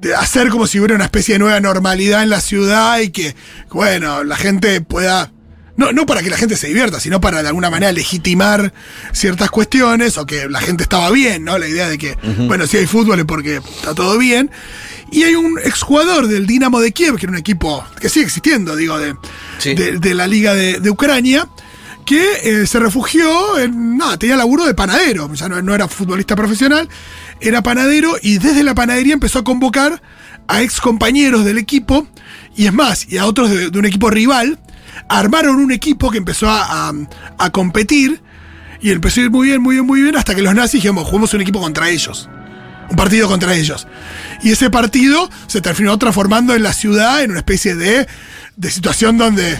de 0.00 0.14
hacer 0.14 0.48
como 0.48 0.66
si 0.66 0.78
hubiera 0.78 0.94
una 0.94 1.04
especie 1.04 1.34
de 1.34 1.38
nueva 1.40 1.60
normalidad 1.60 2.22
en 2.22 2.30
la 2.30 2.40
ciudad 2.40 2.98
y 3.00 3.10
que, 3.10 3.36
bueno, 3.70 4.24
la 4.24 4.36
gente 4.36 4.80
pueda 4.80 5.30
no, 5.76 5.92
no 5.92 6.04
para 6.06 6.22
que 6.22 6.28
la 6.30 6.36
gente 6.36 6.56
se 6.56 6.66
divierta, 6.68 7.00
sino 7.00 7.20
para 7.22 7.40
de 7.42 7.48
alguna 7.48 7.70
manera 7.70 7.90
legitimar 7.92 8.72
ciertas 9.12 9.50
cuestiones 9.50 10.18
o 10.18 10.26
que 10.26 10.46
la 10.48 10.60
gente 10.60 10.82
estaba 10.82 11.10
bien, 11.10 11.44
¿no? 11.44 11.56
La 11.58 11.68
idea 11.68 11.88
de 11.88 11.96
que, 11.96 12.18
bueno, 12.46 12.66
si 12.66 12.76
hay 12.78 12.86
fútbol 12.86 13.18
es 13.20 13.24
porque 13.24 13.56
está 13.56 13.94
todo 13.94 14.18
bien. 14.18 14.50
Y 15.10 15.22
hay 15.22 15.36
un 15.36 15.58
exjugador 15.64 16.26
del 16.28 16.46
Dinamo 16.46 16.80
de 16.80 16.92
Kiev, 16.92 17.16
que 17.16 17.24
era 17.26 17.32
un 17.32 17.38
equipo 17.38 17.82
que 17.98 18.10
sigue 18.10 18.26
existiendo, 18.26 18.76
digo, 18.76 18.98
de, 18.98 19.14
Sí. 19.58 19.74
de, 19.74 19.98
de 19.98 20.14
la 20.14 20.26
Liga 20.26 20.54
de, 20.54 20.80
de 20.80 20.90
Ucrania, 20.90 21.48
que 22.10 22.62
eh, 22.62 22.66
se 22.66 22.80
refugió 22.80 23.56
en. 23.60 23.96
Nada, 23.96 24.18
tenía 24.18 24.34
laburo 24.36 24.64
de 24.66 24.74
panadero, 24.74 25.32
ya 25.34 25.48
no, 25.48 25.62
no 25.62 25.74
era 25.76 25.86
futbolista 25.86 26.34
profesional, 26.34 26.88
era 27.40 27.62
panadero 27.62 28.16
y 28.20 28.38
desde 28.38 28.64
la 28.64 28.74
panadería 28.74 29.14
empezó 29.14 29.38
a 29.38 29.44
convocar 29.44 30.02
a 30.48 30.60
ex 30.62 30.80
compañeros 30.80 31.44
del 31.44 31.56
equipo 31.58 32.08
y 32.56 32.66
es 32.66 32.72
más, 32.72 33.06
y 33.08 33.18
a 33.18 33.26
otros 33.26 33.48
de, 33.50 33.68
un 33.78 33.84
equipo 33.84 34.10
rival. 34.10 34.58
Armaron 35.08 35.56
un 35.56 35.70
equipo 35.70 36.10
que 36.10 36.18
empezó 36.18 36.50
a, 36.50 36.88
a- 36.88 36.92
a 37.38 37.50
competir 37.50 38.20
y 38.80 38.90
empezó 38.90 39.20
a 39.20 39.24
ir 39.24 39.30
muy 39.30 39.46
bien, 39.46 39.62
muy 39.62 39.76
bien, 39.76 39.86
muy 39.86 40.02
bien, 40.02 40.16
hasta 40.16 40.34
que 40.34 40.42
los 40.42 40.52
nazis 40.54 40.82
dijimos, 40.82 41.04
jugamos 41.06 41.32
un 41.34 41.42
equipo 41.42 41.60
contra 41.60 41.88
ellos. 41.90 42.28
Un 42.90 42.96
partido 42.96 43.28
contra 43.28 43.54
ellos. 43.54 43.86
Y 44.42 44.50
ese 44.50 44.68
partido 44.68 45.30
se 45.46 45.60
terminó 45.60 45.96
transformando 45.96 46.56
en 46.56 46.64
la 46.64 46.72
ciudad 46.72 47.22
en 47.22 47.30
una 47.30 47.38
especie 47.38 47.76
de, 47.76 48.08
de 48.56 48.70
situación 48.72 49.16
donde 49.16 49.56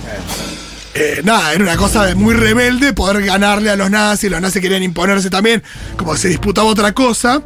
eh, 0.95 1.21
nada, 1.25 1.53
era 1.53 1.63
una 1.63 1.77
cosa 1.77 2.15
muy 2.17 2.35
rebelde 2.35 2.93
poder 2.93 3.25
ganarle 3.25 3.71
a 3.71 3.77
los 3.77 3.91
nazis, 3.91 4.31
los 4.31 4.41
nazis 4.41 4.61
querían 4.61 4.83
imponerse 4.83 5.31
también, 5.31 5.63
como 5.97 6.17
se 6.17 6.29
disputaba 6.29 6.69
otra 6.69 6.93
cosa, 6.93 7.43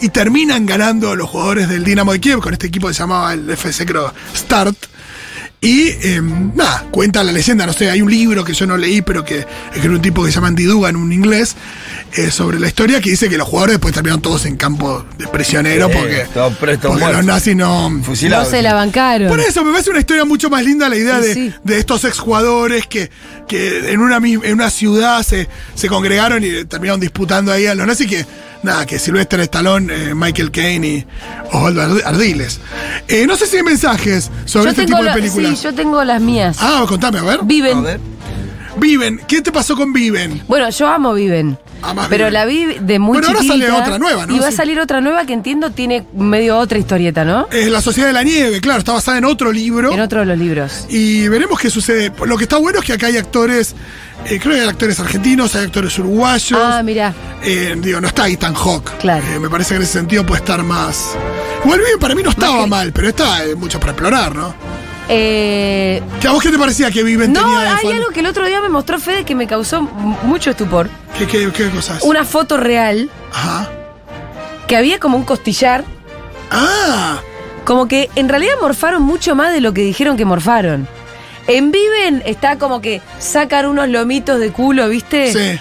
y 0.00 0.10
terminan 0.10 0.66
ganando 0.66 1.14
los 1.16 1.30
jugadores 1.30 1.68
del 1.68 1.84
Dinamo 1.84 2.12
de 2.12 2.20
Kiev 2.20 2.40
con 2.40 2.52
este 2.52 2.66
equipo 2.66 2.88
que 2.88 2.94
se 2.94 3.00
llamaba 3.00 3.32
el 3.32 3.48
FC 3.48 3.86
Start. 4.34 4.91
Y 5.64 5.90
eh, 5.90 6.20
nada, 6.56 6.86
cuenta 6.90 7.22
la 7.22 7.30
leyenda, 7.30 7.64
no 7.66 7.72
sé, 7.72 7.88
hay 7.88 8.02
un 8.02 8.10
libro 8.10 8.44
que 8.44 8.52
yo 8.52 8.66
no 8.66 8.76
leí, 8.76 9.00
pero 9.00 9.24
que 9.24 9.46
escribió 9.72 9.92
un 9.92 10.02
tipo 10.02 10.24
que 10.24 10.30
se 10.32 10.34
llama 10.34 10.48
Andy 10.48 10.64
Dugan, 10.64 10.96
un 10.96 11.12
inglés, 11.12 11.54
eh, 12.16 12.32
sobre 12.32 12.58
la 12.58 12.66
historia, 12.66 13.00
que 13.00 13.10
dice 13.10 13.28
que 13.28 13.38
los 13.38 13.46
jugadores 13.46 13.74
después 13.74 13.94
terminaron 13.94 14.20
todos 14.20 14.44
en 14.46 14.56
campo 14.56 15.06
de 15.18 15.28
prisionero 15.28 15.88
Eh, 15.88 16.26
porque, 16.34 16.78
los 17.12 17.24
nazis 17.24 17.54
no, 17.54 17.88
No 17.90 18.44
se 18.44 18.60
la 18.60 18.74
bancaron. 18.74 19.28
por 19.28 19.38
eso 19.38 19.64
me 19.64 19.70
parece 19.70 19.90
una 19.90 20.00
historia 20.00 20.24
mucho 20.24 20.50
más 20.50 20.64
linda 20.64 20.88
la 20.88 20.96
idea 20.96 21.22
Sí, 21.22 21.28
de, 21.28 21.34
sí. 21.34 21.54
de 21.62 21.78
estos 21.78 22.02
exjugadores 22.06 22.88
que, 22.88 23.08
que 23.46 23.92
en, 23.92 24.00
una, 24.00 24.16
en 24.16 24.52
una 24.52 24.68
ciudad 24.68 25.22
se, 25.22 25.46
se 25.76 25.86
congregaron 25.86 26.42
y 26.42 26.64
terminaron 26.64 26.98
disputando 26.98 27.52
ahí 27.52 27.66
a 27.66 27.76
los 27.76 27.86
nazis 27.86 28.08
que, 28.08 28.26
nada, 28.62 28.86
que 28.86 28.98
Sylvester 28.98 29.40
Stallone, 29.40 29.92
eh, 30.10 30.14
Michael 30.14 30.50
Caine 30.50 30.86
y 30.88 31.06
Osvaldo 31.52 31.82
Ard- 31.82 32.02
Ardiles. 32.04 32.60
Eh, 33.08 33.26
no 33.26 33.36
sé 33.36 33.46
si 33.46 33.56
hay 33.56 33.62
mensajes 33.62 34.30
sobre 34.44 34.64
yo 34.66 34.70
este 34.70 34.86
tipo 34.86 34.98
de 34.98 35.04
la- 35.04 35.14
películas. 35.14 35.58
Sí, 35.58 35.64
yo 35.64 35.74
tengo 35.74 36.02
las 36.04 36.20
mías. 36.20 36.56
Ah, 36.60 36.84
contame, 36.88 37.18
a 37.18 37.22
ver. 37.22 37.40
Viven. 37.44 37.78
A 37.78 37.80
ver. 37.80 38.00
Viven, 38.76 39.20
¿qué 39.28 39.42
te 39.42 39.52
pasó 39.52 39.76
con 39.76 39.92
Viven? 39.92 40.42
Bueno, 40.48 40.70
yo 40.70 40.88
amo 40.88 41.12
Viven. 41.12 41.58
Amás 41.82 42.06
pero 42.08 42.30
la 42.30 42.44
vi 42.44 42.78
de 42.80 42.98
muy 42.98 43.18
Bueno, 43.18 43.28
ahora 43.28 43.42
sale 43.42 43.70
otra 43.70 43.98
nueva, 43.98 44.26
¿no? 44.26 44.36
Y 44.36 44.38
va 44.38 44.48
a 44.48 44.52
salir 44.52 44.78
otra 44.80 45.00
nueva 45.00 45.26
que 45.26 45.32
entiendo 45.32 45.70
tiene 45.70 46.04
medio 46.14 46.58
otra 46.58 46.78
historieta, 46.78 47.24
¿no? 47.24 47.48
Eh, 47.50 47.68
la 47.70 47.80
Sociedad 47.80 48.08
de 48.08 48.12
la 48.12 48.22
Nieve, 48.22 48.60
claro, 48.60 48.78
está 48.78 48.92
basada 48.92 49.18
en 49.18 49.24
otro 49.24 49.52
libro. 49.52 49.92
En 49.92 50.00
otro 50.00 50.20
de 50.20 50.26
los 50.26 50.38
libros. 50.38 50.86
Y 50.88 51.28
veremos 51.28 51.58
qué 51.58 51.70
sucede. 51.70 52.12
Lo 52.24 52.36
que 52.36 52.44
está 52.44 52.58
bueno 52.58 52.78
es 52.78 52.84
que 52.84 52.92
acá 52.92 53.06
hay 53.06 53.16
actores, 53.16 53.74
eh, 54.26 54.38
creo 54.40 54.54
que 54.54 54.60
hay 54.60 54.68
actores 54.68 55.00
argentinos, 55.00 55.54
hay 55.54 55.64
actores 55.64 55.98
uruguayos. 55.98 56.60
Ah, 56.62 56.82
mira. 56.82 57.12
Eh, 57.42 57.74
digo, 57.78 58.00
no 58.00 58.08
está 58.08 58.28
Ethan 58.28 58.54
Hawk. 58.54 58.98
Claro. 58.98 59.24
Eh, 59.32 59.38
me 59.38 59.50
parece 59.50 59.70
que 59.70 59.76
en 59.76 59.82
ese 59.82 59.92
sentido 59.94 60.24
puede 60.24 60.40
estar 60.40 60.62
más. 60.62 61.16
Igual 61.64 61.80
bien, 61.80 61.98
para 61.98 62.14
mí 62.14 62.22
no 62.22 62.30
estaba 62.30 62.66
mal, 62.66 62.92
pero 62.92 63.08
está 63.08 63.40
mucho 63.56 63.80
para 63.80 63.92
explorar, 63.92 64.34
¿no? 64.34 64.54
Eh, 65.08 66.00
¿Que 66.20 66.28
¿A 66.28 66.32
vos 66.32 66.42
qué 66.42 66.50
te 66.50 66.58
parecía 66.58 66.90
que 66.90 67.02
Viven 67.02 67.32
no, 67.32 67.40
tenía 67.42 67.60
de 67.60 67.68
hay 67.68 67.82
fan? 67.86 67.92
algo 67.96 68.08
que 68.10 68.20
el 68.20 68.26
otro 68.26 68.46
día 68.46 68.60
me 68.60 68.68
mostró 68.68 68.98
Fede 69.00 69.24
que 69.24 69.34
me 69.34 69.46
causó 69.46 69.82
mucho 69.82 70.50
estupor. 70.50 70.88
¿Qué, 71.18 71.26
qué, 71.26 71.50
qué 71.52 71.70
cosas? 71.70 72.02
Una 72.02 72.24
foto 72.24 72.56
real 72.56 73.10
Ajá. 73.32 73.68
que 74.68 74.76
había 74.76 74.98
como 74.98 75.16
un 75.16 75.24
costillar. 75.24 75.84
Ah, 76.50 77.18
Como 77.64 77.88
que 77.88 78.10
en 78.14 78.28
realidad 78.28 78.54
morfaron 78.60 79.02
mucho 79.02 79.34
más 79.34 79.52
de 79.52 79.60
lo 79.60 79.72
que 79.74 79.82
dijeron 79.82 80.16
que 80.16 80.24
morfaron. 80.24 80.86
En 81.48 81.72
Viven 81.72 82.22
está 82.24 82.56
como 82.58 82.80
que 82.80 83.00
sacan 83.18 83.66
unos 83.66 83.88
lomitos 83.88 84.38
de 84.38 84.50
culo, 84.52 84.88
¿viste? 84.88 85.32
sí. 85.32 85.58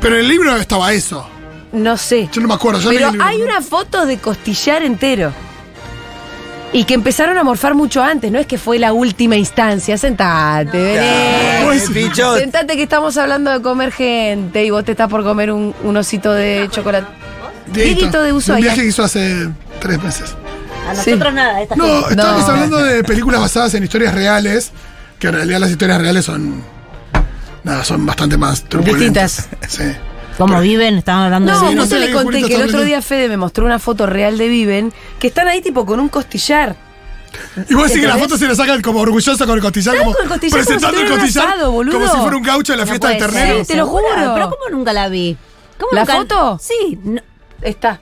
Pero 0.00 0.14
en 0.14 0.20
el 0.22 0.28
libro 0.28 0.56
estaba 0.56 0.94
eso. 0.94 1.28
No 1.72 1.98
sé. 1.98 2.30
Yo 2.32 2.40
no 2.40 2.48
me 2.48 2.54
acuerdo. 2.54 2.80
Yo 2.80 2.88
Pero 2.88 3.12
hay 3.22 3.42
una 3.42 3.60
foto 3.60 4.06
de 4.06 4.16
costillar 4.16 4.82
entero. 4.82 5.30
Y 6.72 6.84
que 6.84 6.94
empezaron 6.94 7.36
a 7.36 7.42
morfar 7.42 7.74
mucho 7.74 8.00
antes, 8.02 8.30
no 8.30 8.38
es 8.38 8.46
que 8.46 8.56
fue 8.56 8.78
la 8.78 8.92
última 8.92 9.36
instancia. 9.36 9.98
Sentate, 9.98 10.78
vení. 10.78 11.64
Pues- 11.64 11.90
Pichot. 11.90 12.38
Sentate 12.38 12.76
que 12.76 12.84
estamos 12.84 13.16
hablando 13.16 13.50
de 13.50 13.60
comer 13.60 13.90
gente 13.92 14.64
y 14.64 14.70
vos 14.70 14.84
te 14.84 14.92
estás 14.92 15.08
por 15.08 15.24
comer 15.24 15.50
un, 15.50 15.74
un 15.82 15.96
osito 15.96 16.32
de 16.32 16.68
chocolate. 16.70 17.06
Dieguito 17.72 18.22
de 18.22 18.32
Un 18.32 18.38
Ushuaia. 18.38 18.62
viaje 18.66 18.82
que 18.82 18.86
hizo 18.88 19.02
hace 19.02 19.48
tres 19.80 20.00
meses. 20.02 20.34
A 20.88 20.94
Sí. 20.94 21.10
nosotros 21.10 21.34
nada, 21.34 21.60
esta 21.62 21.76
No, 21.76 21.84
gente. 21.86 22.10
estábamos 22.10 22.46
No. 22.46 22.52
hablando 22.52 22.78
de 22.78 23.04
películas 23.04 23.40
basadas 23.40 23.74
en 23.74 23.84
historias 23.84 24.14
reales, 24.14 24.70
que 25.18 25.26
en 25.28 25.34
realidad 25.34 25.58
las 25.60 25.70
historias 25.70 26.00
reales 26.00 26.24
son. 26.24 26.62
Nada, 27.62 27.84
son 27.84 28.06
bastante 28.06 28.36
más 28.38 28.62
turbulentas. 28.64 29.48
Sí. 29.68 29.84
¿Cómo 30.40 30.60
viven? 30.60 30.96
Estaban 30.98 31.24
hablando 31.24 31.52
No, 31.52 31.68
de 31.68 31.74
no 31.74 31.82
no 31.82 31.86
sé, 31.86 31.98
le 31.98 32.12
conté 32.12 32.42
que 32.42 32.54
el 32.56 32.62
otro 32.62 32.82
día 32.82 33.02
Fede 33.02 33.28
me 33.28 33.36
mostró 33.36 33.64
una 33.66 33.78
foto 33.78 34.06
real 34.06 34.38
de 34.38 34.48
Viven, 34.48 34.92
que 35.18 35.26
están 35.28 35.48
ahí 35.48 35.60
tipo 35.60 35.84
con 35.86 36.00
un 36.00 36.08
costillar. 36.08 36.76
Y 37.68 37.74
vos 37.74 37.84
decís 37.88 38.00
que 38.00 38.08
la 38.08 38.16
foto 38.16 38.36
se 38.36 38.48
le 38.48 38.56
sacan 38.56 38.80
como 38.82 39.00
orgullosa 39.00 39.46
con 39.46 39.54
el 39.56 39.62
costillar, 39.62 39.96
como 39.98 40.12
con 40.14 40.22
el 40.24 40.28
costillar 40.28 40.64
como 40.64 40.66
presentando 40.66 40.98
si 40.98 41.04
el 41.04 41.10
costillar 41.20 41.46
asado, 41.48 41.72
boludo. 41.72 42.00
como 42.00 42.12
si 42.12 42.16
fuera 42.20 42.36
un 42.36 42.42
gaucho 42.42 42.72
en 42.72 42.78
la 42.80 42.84
No 42.84 42.88
fiesta 42.90 43.08
del 43.08 43.18
puede 43.18 43.30
ternero. 43.32 43.56
ser, 43.58 43.64
Sí, 43.66 43.72
te 43.72 43.78
lo 43.78 43.86
juro. 43.86 44.04
Pero 44.34 44.50
¿cómo 44.50 44.68
nunca 44.76 44.92
la 44.92 45.08
vi? 45.08 45.36
¿Cómo 45.78 45.92
¿La 45.92 46.00
nunca- 46.00 46.16
foto? 46.16 46.58
Sí. 46.60 46.98
No, 47.04 47.20
Está. 47.62 48.00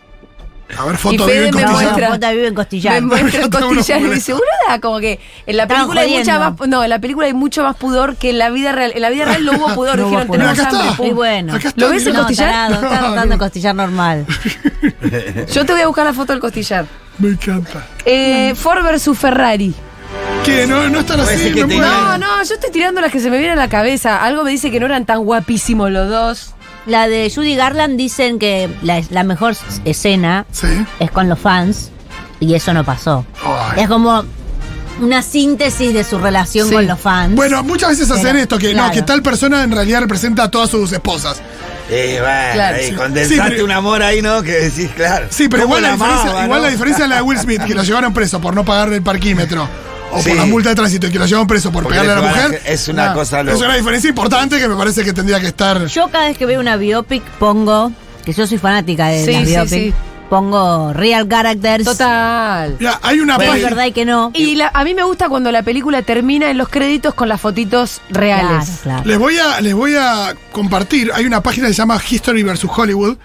A 0.76 0.84
ver, 0.84 0.94
Y 0.94 0.98
foto 0.98 1.26
vive 1.26 1.46
en 1.48 1.52
costillar. 1.52 1.70
muestra. 1.72 1.98
la 2.08 2.14
foto 2.14 2.30
vive 2.30 2.46
en 2.48 2.54
costillar. 2.54 3.02
Me 3.02 3.22
muestra 3.22 3.46
uno 3.46 3.74
costillar 3.76 4.02
y 4.02 4.10
dice, 4.10 4.32
boluda, 4.32 4.80
como 4.82 4.98
que 5.00 5.18
en 5.46 5.56
la 5.56 5.66
película 5.66 6.00
hay 6.02 6.08
mucha 6.18 6.34
jodiendo. 6.36 6.56
más, 6.58 6.68
no, 6.68 6.84
en 6.84 6.90
la 6.90 6.98
película 6.98 7.26
hay 7.26 7.32
mucho 7.34 7.62
más 7.62 7.76
pudor 7.76 8.16
que 8.16 8.30
en 8.30 8.38
la 8.38 8.50
vida 8.50 8.72
real. 8.72 8.92
En 8.94 9.00
la 9.02 9.10
vida 9.10 9.24
real 9.24 9.44
no 9.46 9.52
hubo 9.52 9.74
pudor, 9.74 9.98
No 9.98 10.04
dijeron 10.08 10.30
tenemos 10.30 10.58
hambre. 10.58 11.08
Y 11.08 11.12
bueno. 11.12 11.54
Acá 11.54 11.68
está, 11.68 11.80
¿Lo 11.80 11.90
ves. 11.90 12.04
No, 12.06 12.14
costillar? 12.20 12.50
tarado, 12.50 12.74
está 12.86 13.00
No, 13.00 13.14
dando 13.14 13.34
no. 13.36 13.38
costillar 13.38 13.74
normal. 13.74 14.26
Yo 15.52 15.64
te 15.66 15.72
voy 15.72 15.82
a 15.82 15.86
buscar 15.86 16.04
la 16.04 16.12
foto 16.12 16.32
del 16.32 16.40
costillar. 16.40 16.86
Me 17.18 17.30
encanta. 17.30 17.86
Eh, 18.04 18.54
Ford 18.54 18.82
versus 18.84 19.18
Ferrari. 19.18 19.74
¿Qué? 20.44 20.66
No, 20.66 20.88
no 20.88 21.00
están 21.00 21.20
así. 21.20 21.52
que. 21.52 21.64
No, 21.66 22.16
no, 22.18 22.42
yo 22.44 22.54
estoy 22.54 22.70
tirando 22.70 23.00
las 23.00 23.10
que 23.12 23.20
se 23.20 23.28
me 23.28 23.38
vienen 23.38 23.58
a 23.58 23.62
la 23.62 23.68
cabeza. 23.68 24.22
Algo 24.22 24.44
me 24.44 24.50
dice 24.50 24.70
que 24.70 24.80
no 24.80 24.86
eran 24.86 25.04
tan 25.04 25.20
guapísimos 25.24 25.90
los 25.90 26.08
dos. 26.08 26.54
La 26.88 27.06
de 27.06 27.30
Judy 27.32 27.54
Garland 27.54 27.96
dicen 27.98 28.38
que 28.38 28.68
la, 28.82 29.00
la 29.10 29.22
mejor 29.22 29.54
escena 29.84 30.46
Sí. 30.50 30.66
es 30.98 31.10
con 31.10 31.28
los 31.28 31.38
fans 31.38 31.90
y 32.40 32.54
eso 32.54 32.72
no 32.72 32.82
pasó. 32.84 33.24
Ay. 33.44 33.82
Es 33.82 33.88
como 33.88 34.24
una 35.00 35.22
síntesis 35.22 35.92
de 35.94 36.02
su 36.02 36.18
relación 36.18 36.68
Sí. 36.68 36.74
con 36.74 36.86
los 36.86 36.98
fans. 36.98 37.34
Bueno, 37.36 37.62
muchas 37.62 37.90
veces 37.90 38.10
hacen 38.10 38.24
Pero, 38.24 38.38
esto, 38.38 38.58
que 38.58 38.74
no, 38.74 38.90
que 38.90 39.02
tal 39.02 39.22
persona 39.22 39.62
en 39.62 39.70
realidad 39.70 40.00
representa 40.00 40.44
a 40.44 40.50
todas 40.50 40.70
sus 40.70 40.90
esposas. 40.90 41.40
Eh, 41.90 42.18
bueno, 42.20 42.52
Claro. 42.54 42.78
Sí. 42.82 42.92
condensaste 42.92 43.34
Sí, 43.36 43.40
pero- 43.50 43.64
un 43.64 43.70
amor 43.72 44.02
ahí, 44.02 44.20
¿no? 44.22 44.42
Que 44.42 44.52
decís, 44.52 44.90
claro. 44.96 45.26
Sí, 45.30 45.48
pero 45.48 45.64
¿Cómo 45.64 45.76
igual 45.78 45.82
la, 45.90 45.92
diferencia, 45.96 46.30
amaba, 46.30 46.44
igual 46.44 46.60
no? 46.60 46.66
la 46.66 46.70
diferencia 46.72 47.04
es 47.04 47.10
la 47.10 47.16
de 47.16 47.22
Will 47.22 47.38
Smith, 47.38 47.62
que 47.64 47.74
lo 47.74 47.82
llevaron 47.82 48.12
preso 48.14 48.40
por 48.40 48.54
no 48.54 48.64
pagar 48.64 48.92
el 48.92 49.02
parquímetro. 49.02 49.68
O 50.10 50.22
Sí. 50.22 50.30
por 50.30 50.38
la 50.38 50.46
multa 50.46 50.70
de 50.70 50.74
tránsito 50.74 51.06
y 51.06 51.10
que 51.12 51.18
lo 51.18 51.26
llevaron 51.26 51.46
preso 51.46 51.70
por 51.70 51.82
Porque 51.84 51.98
pegarle 52.00 52.12
a 52.20 52.24
la 52.24 52.28
mujer. 52.48 52.62
Es 52.64 52.88
una 52.88 53.12
cosa 53.12 53.40
Es 53.40 53.46
loca. 53.46 53.66
una 53.66 53.74
diferencia 53.76 54.08
importante 54.08 54.58
que 54.58 54.66
me 54.68 54.74
parece 54.76 55.04
que 55.04 55.12
tendría 55.12 55.38
que 55.40 55.48
estar. 55.48 55.86
Yo 55.86 56.08
cada 56.08 56.26
vez 56.28 56.38
que 56.38 56.46
veo 56.46 56.60
una 56.60 56.76
biopic 56.76 57.22
pongo, 57.38 57.92
que 58.24 58.32
yo 58.32 58.46
soy 58.46 58.58
fanática 58.58 59.08
de 59.08 59.24
Sí, 59.24 59.32
las 59.32 59.42
sí, 59.44 59.50
biopic, 59.50 59.70
sí. 59.70 59.94
pongo 60.30 60.92
real 60.94 61.28
characters. 61.28 61.84
Total. 61.84 62.76
Hay 63.02 63.20
una 63.20 63.36
Que 63.38 63.46
es 63.56 63.62
verdad 63.62 63.84
y 63.86 63.92
que 63.92 64.04
no. 64.06 64.30
Y 64.34 64.54
la- 64.56 64.70
a 64.72 64.82
mí 64.84 64.94
me 64.94 65.02
gusta 65.02 65.28
cuando 65.28 65.52
la 65.52 65.62
película 65.62 66.00
termina 66.02 66.50
en 66.50 66.56
los 66.58 66.68
créditos 66.68 67.12
con 67.14 67.28
las 67.28 67.40
fotitos 67.40 68.00
reales. 68.10 68.64
Claro, 68.66 68.78
claro. 68.82 69.02
Les 69.04 69.18
voy 69.18 69.36
a, 69.38 69.60
les 69.60 69.74
voy 69.74 69.94
a 69.94 70.34
compartir. 70.52 71.10
Hay 71.14 71.26
una 71.26 71.42
página 71.42 71.66
que 71.68 71.74
se 71.74 71.78
llama 71.78 72.00
History 72.10 72.42
vs. 72.42 72.64
Hollywood 72.74 73.18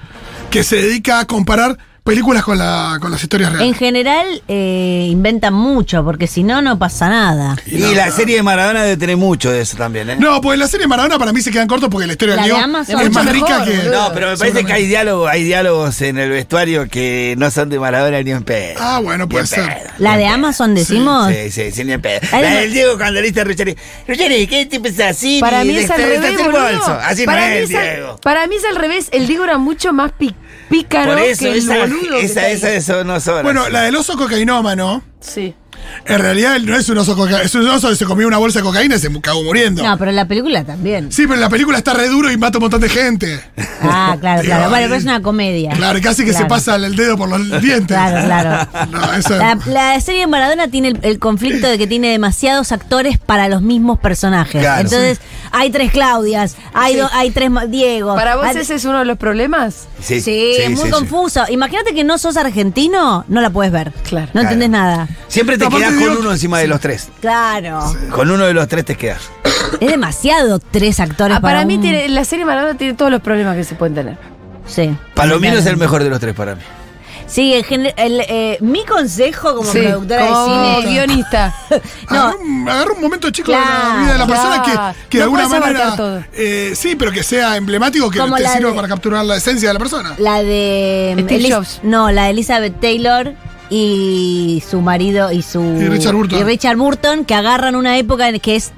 que 0.49 0.63
se 0.63 0.75
dedica 0.77 1.19
a 1.19 1.25
comparar 1.25 1.77
películas 2.03 2.43
con, 2.43 2.57
la, 2.57 2.97
con 2.99 3.11
las 3.11 3.23
historias 3.23 3.49
En 3.51 3.57
reales. 3.59 3.77
general 3.77 4.43
eh, 4.49 5.07
inventan 5.09 5.53
mucho, 5.53 6.03
porque 6.03 6.27
si 6.27 6.43
no, 6.43 6.61
no 6.61 6.77
pasa 6.77 7.07
nada. 7.09 7.55
Y 7.65 7.77
no, 7.77 7.91
la 7.93 8.07
no. 8.07 8.11
serie 8.11 8.35
de 8.35 8.43
Maradona 8.43 8.83
debe 8.83 8.97
tener 8.97 9.15
mucho 9.15 9.49
de 9.51 9.61
eso 9.61 9.77
también, 9.77 10.09
¿eh? 10.09 10.15
No, 10.19 10.41
pues 10.41 10.59
la 10.59 10.67
serie 10.67 10.85
Maradona 10.85 11.17
para 11.17 11.31
mí 11.31 11.41
se 11.41 11.49
quedan 11.51 11.67
cortos 11.67 11.89
porque 11.89 12.05
la 12.05 12.13
historia 12.13 12.35
La 12.35 12.41
del 12.41 12.51
de 12.51 12.55
Diego 12.57 12.65
Amazon. 12.65 12.99
es 13.01 13.11
más 13.11 13.25
rica 13.31 13.59
mejor, 13.59 13.65
que. 13.83 13.89
No, 13.89 14.11
pero 14.13 14.31
me 14.31 14.37
parece 14.37 14.65
que 14.65 14.73
hay 14.73 14.85
diálogos, 14.85 15.29
hay 15.31 15.43
diálogos 15.43 16.01
en 16.01 16.17
el 16.17 16.29
vestuario 16.29 16.87
que 16.89 17.35
no 17.37 17.49
son 17.51 17.69
de 17.69 17.79
Maradona 17.79 18.21
ni 18.21 18.31
en 18.31 18.43
pedo. 18.43 18.75
Ah, 18.81 18.99
bueno, 19.01 19.29
puede 19.29 19.43
en 19.43 19.47
ser. 19.47 19.65
pedo, 19.65 19.89
La 19.99 20.17
de 20.17 20.23
en 20.23 20.27
pedo. 20.27 20.33
Amazon 20.35 20.75
decimos. 20.75 21.31
Sí, 21.33 21.51
sí, 21.51 21.71
sí, 21.71 21.83
ni 21.85 21.93
en 21.93 22.01
pedo. 22.01 22.19
La 22.33 22.41
del 22.41 22.73
Diego 22.73 22.97
cuando 22.97 23.21
le 23.21 23.27
dice 23.27 23.41
a 23.41 23.43
Ruggeri, 23.45 23.77
Ruggeri, 24.07 24.47
¿qué 24.47 24.65
te 24.65 24.79
pensás 24.81 25.11
así? 25.11 25.39
Para 25.39 25.63
mí 25.63 25.73
es 25.77 25.87
de- 25.87 25.93
al 25.93 26.01
de- 26.01 26.05
de- 26.07 26.19
revés, 26.19 26.37
de-. 26.37 26.93
Así 27.05 27.25
para, 27.25 27.47
no 27.47 27.53
es, 27.55 27.69
Diego. 27.69 28.17
para 28.21 28.45
mí 28.47 28.55
es 28.57 28.65
al 28.65 28.75
revés. 28.75 29.07
El 29.13 29.25
Diego 29.25 29.45
era 29.45 29.57
mucho 29.57 29.93
más 29.93 30.11
pi- 30.11 30.35
pícaro 30.73 31.11
Por 31.13 31.21
eso, 31.21 31.43
que 31.45 31.51
el 31.51 31.57
esa, 31.59 31.77
boludo 31.77 32.17
que 32.17 32.25
esa, 32.25 32.25
está 32.25 32.41
ahí. 32.41 32.53
esa, 32.53 32.73
eso 32.73 33.03
no 33.03 33.19
son 33.19 33.43
Bueno, 33.43 33.61
así. 33.63 33.71
la 33.71 33.81
del 33.83 33.95
oso 33.95 34.17
cocainómano. 34.17 35.03
Sí. 35.19 35.53
En 36.05 36.19
realidad 36.19 36.55
él 36.55 36.65
no 36.65 36.75
es 36.75 36.87
un 36.89 36.97
oso 36.97 37.15
coca 37.15 37.41
es 37.41 37.53
un 37.55 37.67
oso 37.67 37.89
que 37.89 37.95
se 37.95 38.05
comió 38.05 38.27
una 38.27 38.37
bolsa 38.37 38.59
de 38.59 38.63
cocaína 38.63 38.95
y 38.95 38.99
se 38.99 39.09
cagó 39.21 39.43
muriendo. 39.43 39.83
No, 39.83 39.97
pero 39.97 40.09
en 40.11 40.15
la 40.15 40.27
película 40.27 40.63
también. 40.63 41.11
Sí, 41.11 41.23
pero 41.23 41.35
en 41.35 41.41
la 41.41 41.49
película 41.49 41.77
está 41.77 41.93
re 41.93 42.07
duro 42.09 42.31
y 42.31 42.37
mata 42.37 42.57
un 42.57 42.63
montón 42.63 42.81
de 42.81 42.89
gente. 42.89 43.39
Ah, 43.81 44.15
claro, 44.19 44.41
Digo, 44.41 44.53
claro. 44.53 44.69
Bueno, 44.69 44.85
pero 44.87 44.95
es 44.95 45.03
una 45.03 45.21
comedia. 45.21 45.71
Claro, 45.71 45.99
casi 46.01 46.25
que 46.25 46.33
se 46.33 46.45
pasa 46.45 46.75
el 46.75 46.95
dedo 46.95 47.17
por 47.17 47.29
los 47.29 47.61
dientes. 47.61 47.95
Claro, 47.97 48.25
claro. 48.25 48.67
No, 48.91 49.13
eso 49.13 49.35
La, 49.37 49.57
la 49.65 49.99
serie 50.01 50.21
de 50.21 50.27
Maradona 50.27 50.67
tiene 50.67 50.89
el, 50.89 50.99
el 51.03 51.19
conflicto 51.19 51.67
de 51.67 51.77
que 51.77 51.87
tiene 51.87 52.09
demasiados 52.09 52.71
actores 52.71 53.17
para 53.17 53.47
los 53.49 53.61
mismos 53.61 53.99
personajes. 53.99 54.61
Claro. 54.61 54.81
Entonces, 54.81 55.19
hay 55.51 55.69
tres 55.69 55.91
Claudias, 55.91 56.55
hay, 56.73 56.95
do- 56.95 57.09
hay 57.13 57.31
tres 57.31 57.51
Diego. 57.69 58.15
¿Para 58.15 58.35
vos 58.35 58.45
Hay- 58.45 58.57
ese 58.57 58.75
es 58.75 58.85
uno 58.85 58.99
de 58.99 59.05
los 59.05 59.17
problemas? 59.17 59.87
Sí, 60.01 60.15
es 60.17 60.69
muy 60.71 60.77
sí, 60.77 60.83
sí. 60.85 60.89
confuso. 60.91 61.43
Imagínate 61.49 61.93
que 61.93 62.03
no 62.03 62.17
sos 62.17 62.35
argentino, 62.37 63.25
no 63.27 63.41
la 63.41 63.49
puedes 63.49 63.71
ver. 63.71 63.91
Claro. 64.09 64.29
No 64.33 64.41
entendés 64.41 64.69
nada. 64.69 65.07
Siempre 65.27 65.57
te 65.57 65.65
quedas 65.77 65.93
con 65.93 66.17
uno 66.17 66.31
encima 66.31 66.59
de 66.59 66.67
los 66.67 66.79
tres. 66.79 67.09
Claro. 67.21 67.79
Con 68.11 68.29
uno 68.31 68.45
de 68.45 68.53
los 68.53 68.67
tres 68.67 68.85
te 68.85 68.95
quedas. 68.95 69.21
Es 69.79 69.89
demasiado 69.89 70.59
tres 70.59 70.99
actores 70.99 71.37
Ah, 71.37 71.41
para 71.41 71.55
para 71.59 71.65
mí 71.65 71.75
un- 71.75 71.81
tiene, 71.81 72.09
la 72.09 72.25
serie 72.25 72.45
Maradona 72.45 72.77
tiene 72.77 72.93
todos 72.93 73.11
los 73.11 73.21
problemas 73.21 73.55
que 73.55 73.63
se 73.63 73.75
pueden 73.75 73.95
tener. 73.95 74.17
Sí. 74.67 74.95
Palomino 75.13 75.57
es 75.57 75.65
el 75.65 75.77
mejor 75.77 76.03
de 76.03 76.09
los 76.09 76.19
tres 76.19 76.33
para 76.35 76.55
mí. 76.55 76.61
Sí, 77.25 77.53
en 77.53 77.63
general, 77.63 77.93
el, 77.97 78.19
eh, 78.27 78.57
mi 78.61 78.85
consejo 78.85 79.55
como 79.55 79.71
Sí, 79.71 79.79
productora 79.79 80.27
como 80.27 80.75
de 80.75 80.81
cine. 80.81 80.91
guionista. 80.91 81.55
No, 82.09 82.15
Agarra 82.21 82.35
un, 82.37 82.69
agarra 82.69 82.91
un 82.93 83.01
momento 83.01 83.29
chico 83.31 83.51
de 83.51 83.57
Claro, 83.57 83.89
la 83.95 84.01
vida 84.03 84.13
de 84.13 84.19
la 84.19 84.27
persona 84.27 84.61
claro. 84.61 84.93
que, 84.93 85.09
que 85.09 85.17
de 85.17 85.23
No 85.23 85.23
alguna 85.23 85.45
abarcar 85.45 85.73
manera. 85.73 85.95
todo. 85.95 86.23
eh, 86.33 86.73
sí, 86.75 86.95
pero 86.95 87.11
que 87.11 87.23
sea 87.23 87.55
emblemático, 87.57 88.11
que 88.11 88.19
Como 88.19 88.35
te 88.35 88.43
la 88.43 88.53
sirva 88.53 88.69
de- 88.69 88.75
para 88.75 88.87
capturar 88.87 89.25
la 89.25 89.37
esencia 89.37 89.69
de 89.69 89.73
la 89.73 89.79
persona. 89.79 90.13
La 90.19 90.43
de. 90.43 91.15
Steve 91.17 91.35
Elis- 91.41 91.55
Jobs. 91.55 91.79
No, 91.81 92.11
la 92.11 92.25
de 92.25 92.29
Elizabeth 92.31 92.79
Taylor 92.79 93.33
y 93.73 94.61
su 94.69 94.81
marido 94.81 95.31
y 95.31 95.41
su. 95.41 95.59
Y 95.61 95.87
Richard 95.87 96.15
Burton. 96.15 96.39
y 96.39 96.43
Richard 96.43 96.77
Burton, 96.77 97.25
que 97.25 97.33
agarran 97.33 97.75
una 97.75 97.97
época 97.97 98.29
en 98.29 98.39
que 98.39 98.55
es. 98.55 98.71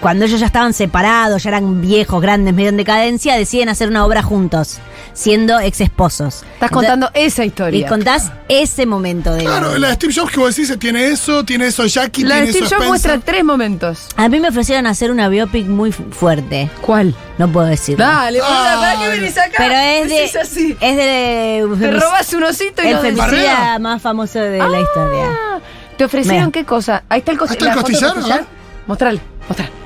Cuando 0.00 0.24
ellos 0.24 0.40
ya 0.40 0.46
estaban 0.46 0.72
separados, 0.74 1.42
ya 1.42 1.50
eran 1.50 1.80
viejos, 1.80 2.20
grandes, 2.20 2.52
medio 2.54 2.68
en 2.70 2.76
decadencia, 2.76 3.36
deciden 3.36 3.68
hacer 3.68 3.88
una 3.88 4.04
obra 4.04 4.22
juntos, 4.22 4.78
siendo 5.12 5.60
ex 5.60 5.80
esposos. 5.80 6.42
Estás 6.54 6.70
contando 6.70 7.10
esa 7.14 7.44
Y 7.44 7.48
historia. 7.48 7.88
contás 7.88 8.30
ese 8.48 8.86
momento 8.86 9.32
de 9.32 9.44
la 9.44 9.50
Claro, 9.50 9.78
la 9.78 9.88
de 9.88 9.94
Steve 9.94 10.12
Jobs 10.14 10.32
que 10.32 10.40
vos 10.40 10.54
decís 10.54 10.76
tiene 10.78 11.06
eso, 11.06 11.44
tiene 11.44 11.66
eso 11.68 11.86
Jackie, 11.86 12.24
La 12.24 12.36
de 12.36 12.42
tiene 12.42 12.52
Steve 12.52 12.66
eso 12.66 12.76
Jobs 12.76 12.88
muestra 12.88 13.18
tres 13.18 13.44
momentos. 13.44 14.08
A 14.16 14.28
mí 14.28 14.40
me 14.40 14.48
ofrecieron 14.48 14.86
hacer 14.86 15.10
una 15.10 15.28
biopic 15.28 15.66
muy 15.66 15.92
fu- 15.92 16.04
fuerte. 16.10 16.68
¿Cuál? 16.80 17.14
No 17.38 17.48
puedo 17.50 17.66
decirlo. 17.66 18.04
Dale, 18.04 18.40
boluda, 18.40 18.80
¿para 18.80 18.98
qué 19.00 19.08
venís 19.08 19.38
acá? 19.38 19.54
Pero 19.56 19.74
es 19.74 20.08
de. 20.08 20.14
Decís 20.14 20.36
así. 20.36 20.76
Es 20.80 20.96
de. 20.96 21.66
Te 21.80 21.90
robas 21.92 22.32
un 22.34 22.42
osito 22.44 22.82
y 22.82 22.88
el 22.88 22.98
femicida 22.98 23.78
más 23.78 24.02
famoso 24.02 24.38
de 24.38 24.58
la 24.58 24.80
historia. 24.80 25.26
Ah, 25.30 25.58
¿Te 25.96 26.04
ofrecieron 26.04 26.50
qué 26.52 26.64
cosa? 26.64 27.04
Ahí 27.08 27.20
está 27.20 27.32
el, 27.32 27.38
Ahí 27.38 27.46
está 27.50 27.64
el 27.64 27.68
la 27.70 27.74
foto 27.76 27.86
del 27.92 28.00
costillar. 28.00 28.46
Mostrale, 28.86 29.20
mostrale. 29.48 29.83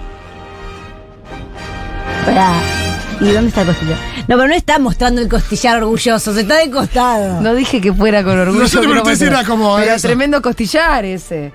Pará. 2.35 2.53
¿Y 3.21 3.33
dónde 3.33 3.49
está 3.49 3.63
el 3.63 3.69
costillar? 3.69 3.97
No, 4.29 4.37
pero 4.37 4.47
no 4.49 4.55
está 4.55 4.79
mostrando 4.79 5.21
el 5.21 5.29
costillar 5.29 5.79
orgulloso, 5.83 6.35
se 6.35 6.43
está 6.43 6.57
de 6.57 6.71
costado. 6.71 7.41
No 7.41 7.55
dije 7.55 7.81
que 7.81 7.93
fuera 7.93 8.23
con 8.23 8.39
orgullo. 8.39 8.63
No, 8.65 8.69
pregunté 8.69 9.17
si 9.17 9.25
muestra. 9.25 9.27
era 9.29 9.45
como 9.45 9.77
Pero 9.77 9.95
eso. 9.95 10.07
tremendo 10.07 10.41
costillar 10.43 11.05
ese. 11.05 11.53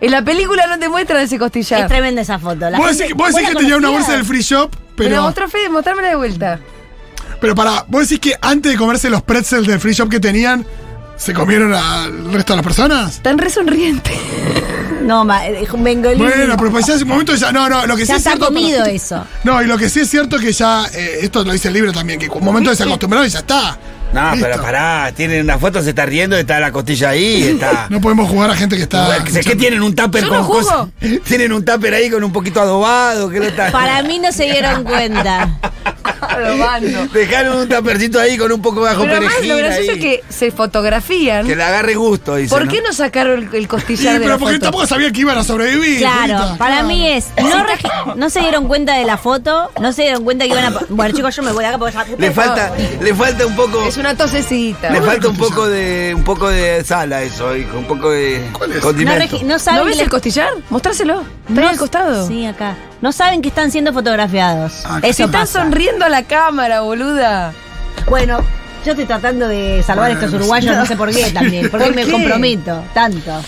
En 0.00 0.10
la 0.10 0.22
película 0.22 0.66
no 0.66 0.78
te 0.78 0.88
muestran 0.90 1.22
ese 1.22 1.38
costillar. 1.38 1.80
Es 1.82 1.86
tremenda 1.88 2.20
esa 2.20 2.38
foto. 2.38 2.68
La 2.68 2.76
Vos 2.78 2.90
decís, 2.98 3.06
que- 3.06 3.14
vos 3.14 3.32
decís 3.32 3.48
que 3.48 3.54
tenía 3.56 3.76
una 3.78 3.88
bolsa 3.90 4.12
del 4.12 4.24
free 4.26 4.42
shop, 4.42 4.70
Pero 4.96 5.10
pero. 5.10 5.22
mostrá, 5.22 5.48
Fede, 5.48 5.68
mostrámela 5.70 6.08
de 6.08 6.16
vuelta. 6.16 6.60
Pero 7.40 7.54
para, 7.54 7.84
vos 7.88 8.02
decís 8.08 8.18
que 8.20 8.34
antes 8.42 8.72
de 8.72 8.76
comerse 8.78 9.08
los 9.08 9.22
pretzels 9.22 9.66
del 9.66 9.80
free 9.80 9.94
shop 9.94 10.10
que 10.10 10.20
tenían, 10.20 10.66
¿se 11.16 11.32
comieron 11.32 11.72
al 11.74 12.32
resto 12.32 12.52
de 12.52 12.56
las 12.58 12.64
personas? 12.64 13.20
Tan 13.22 13.38
re 13.38 13.50
sonriente. 13.50 14.12
No, 15.06 15.24
ma, 15.24 15.46
eh, 15.46 15.64
Bengolini. 15.78 16.20
Bueno, 16.20 16.56
pero 16.58 16.68
pues 16.72 16.84
ya 16.84 16.94
hace 16.94 17.04
un 17.04 17.10
momento 17.10 17.32
ya. 17.36 17.52
No, 17.52 17.68
no, 17.68 17.86
lo 17.86 17.94
que 17.94 18.02
sí 18.02 18.08
ya 18.08 18.14
es 18.16 18.18
está 18.26 18.30
cierto. 18.30 18.46
comido 18.46 18.80
pero- 18.82 18.96
eso. 18.96 19.24
No, 19.44 19.62
y 19.62 19.66
lo 19.66 19.78
que 19.78 19.88
sí 19.88 20.00
es 20.00 20.10
cierto 20.10 20.36
que 20.36 20.52
ya, 20.52 20.84
eh, 20.92 21.18
esto 21.22 21.44
lo 21.44 21.52
dice 21.52 21.68
el 21.68 21.74
libro 21.74 21.92
también, 21.92 22.18
que 22.18 22.28
un 22.28 22.44
momento 22.44 22.74
se 22.74 22.82
acostumbraron 22.82 23.24
y 23.24 23.30
ya 23.30 23.38
está. 23.38 23.78
No, 24.12 24.32
Listo. 24.32 24.48
pero 24.50 24.60
pará, 24.62 25.12
tienen 25.14 25.42
una 25.44 25.58
foto, 25.60 25.80
se 25.80 25.90
está 25.90 26.06
riendo, 26.06 26.36
está 26.36 26.58
la 26.58 26.72
costilla 26.72 27.10
ahí, 27.10 27.40
está. 27.44 27.86
No 27.90 28.00
podemos 28.00 28.28
jugar 28.28 28.50
a 28.50 28.56
gente 28.56 28.76
que 28.76 28.82
está. 28.82 29.22
¿qué- 29.22 29.40
¿Qué 29.42 29.54
tienen 29.54 29.80
un 29.82 29.94
tupper 29.94 30.22
Yo 30.24 30.28
con 30.28 30.38
no 30.38 30.44
jugo. 30.44 30.58
cosas? 30.60 30.88
Tienen 31.24 31.52
un 31.52 31.64
tupper 31.64 31.94
ahí 31.94 32.10
con 32.10 32.24
un 32.24 32.32
poquito 32.32 32.60
adobado, 32.60 33.28
que 33.30 33.38
no 33.38 33.44
está. 33.44 33.70
Para 33.70 34.02
mí 34.02 34.18
no 34.18 34.32
se 34.32 34.44
dieron 34.46 34.82
cuenta. 34.82 35.56
Dejaron 37.12 37.58
un 37.58 37.68
tuppercito 37.68 38.20
ahí 38.20 38.36
con 38.36 38.50
un 38.52 38.62
poco 38.62 38.80
bajo 38.82 39.02
Pero 39.02 39.12
además 39.16 39.34
perejil. 39.34 39.52
lo 39.52 39.56
gracioso 39.58 39.90
ahí. 39.92 39.98
es 39.98 40.04
que 40.04 40.24
se 40.28 40.50
fotografían. 40.50 41.46
Que 41.46 41.56
le 41.56 41.62
agarre 41.62 41.94
gusto, 41.94 42.36
dice. 42.36 42.50
¿Por 42.54 42.68
qué 42.68 42.80
no 42.82 42.92
sacaron 42.92 43.38
el, 43.38 43.54
el 43.54 43.62
Sí, 43.62 43.66
costillar 43.66 44.14
de 44.14 44.20
pero 44.20 44.32
la 44.32 44.38
porque 44.38 44.54
foto? 44.54 44.64
tampoco 44.66 44.86
sabía 44.86 45.10
que 45.12 45.20
iban 45.20 45.38
a 45.38 45.44
sobrevivir. 45.44 45.98
Claro, 45.98 46.16
Julita. 46.38 46.56
para 46.58 46.74
Claro. 46.76 46.88
mí 46.88 47.08
es. 47.10 47.26
No, 47.40 47.64
regi- 47.66 48.14
no 48.16 48.30
se 48.30 48.40
dieron 48.40 48.68
cuenta 48.68 48.94
de 48.94 49.04
la 49.04 49.16
foto, 49.16 49.70
no 49.80 49.92
se 49.92 50.02
dieron 50.02 50.24
cuenta 50.24 50.44
que 50.44 50.50
iban 50.50 50.64
a. 50.74 50.80
Bueno, 50.88 51.14
chicos, 51.14 51.34
yo 51.36 51.42
me 51.42 51.52
voy 51.52 51.62
de 51.62 51.68
acá 51.68 51.78
porque 51.78 51.94
ya. 51.94 52.04
Le 52.18 52.30
falta, 52.30 52.72
le 53.00 53.14
falta 53.14 53.46
un 53.46 53.56
poco. 53.56 53.84
Es 53.86 53.96
una 53.96 54.16
tosecita. 54.16 54.90
Le 54.90 55.00
falta 55.02 55.28
un 55.28 55.36
poco 55.36 55.66
de 55.68 56.12
un 56.16 56.24
poco 56.24 56.48
de 56.48 56.82
sal 56.84 57.12
a 57.12 57.22
eso, 57.22 57.56
hijo, 57.56 57.78
un 57.78 57.86
poco 57.86 58.10
de 58.10 58.46
¿Cuál 58.52 58.70
es? 58.72 58.76
No, 58.78 58.82
condimento. 58.82 59.24
regi- 59.38 59.42
no 59.42 59.58
saben 59.58 59.80
¿No 59.80 59.84
que 59.86 59.90
ves 59.92 60.00
el 60.00 60.10
costillar? 60.10 60.48
Mostrárselo. 60.70 61.22
Está 61.48 61.60
ahí 61.60 61.66
no- 61.66 61.68
al 61.68 61.78
costado. 61.78 62.26
Sí, 62.28 62.46
acá. 62.46 62.76
No 63.00 63.12
saben 63.12 63.42
que 63.42 63.48
están 63.48 63.70
siendo 63.70 63.92
fotografiados. 63.92 64.82
Ah, 64.86 65.00
Si 65.02 65.08
Eso 65.10 65.24
están 65.24 65.42
pasa. 65.42 65.60
sonriendo 65.62 66.04
a 66.04 66.08
la 66.08 66.22
cámara, 66.24 66.80
boluda. 66.80 67.52
Bueno, 68.08 68.38
yo 68.84 68.92
estoy 68.92 69.04
tratando 69.04 69.48
de 69.48 69.82
salvar 69.86 70.10
a 70.10 70.14
estos 70.14 70.32
uruguayos, 70.32 70.76
no 70.76 70.86
sé 70.86 70.96
por 70.96 71.10
qué 71.10 71.30
también. 71.30 71.68
Porque 71.70 71.86
¿Por 71.86 71.94
me 71.94 72.04
qué? 72.04 72.12
comprometo 72.12 72.82
tanto. 72.94 73.42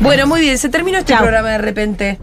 Bueno, 0.00 0.26
muy 0.26 0.40
bien, 0.40 0.58
se 0.58 0.68
terminó 0.68 0.98
este 0.98 1.12
Chau. 1.12 1.20
programa 1.22 1.50
de 1.50 1.58
repente. 1.58 2.18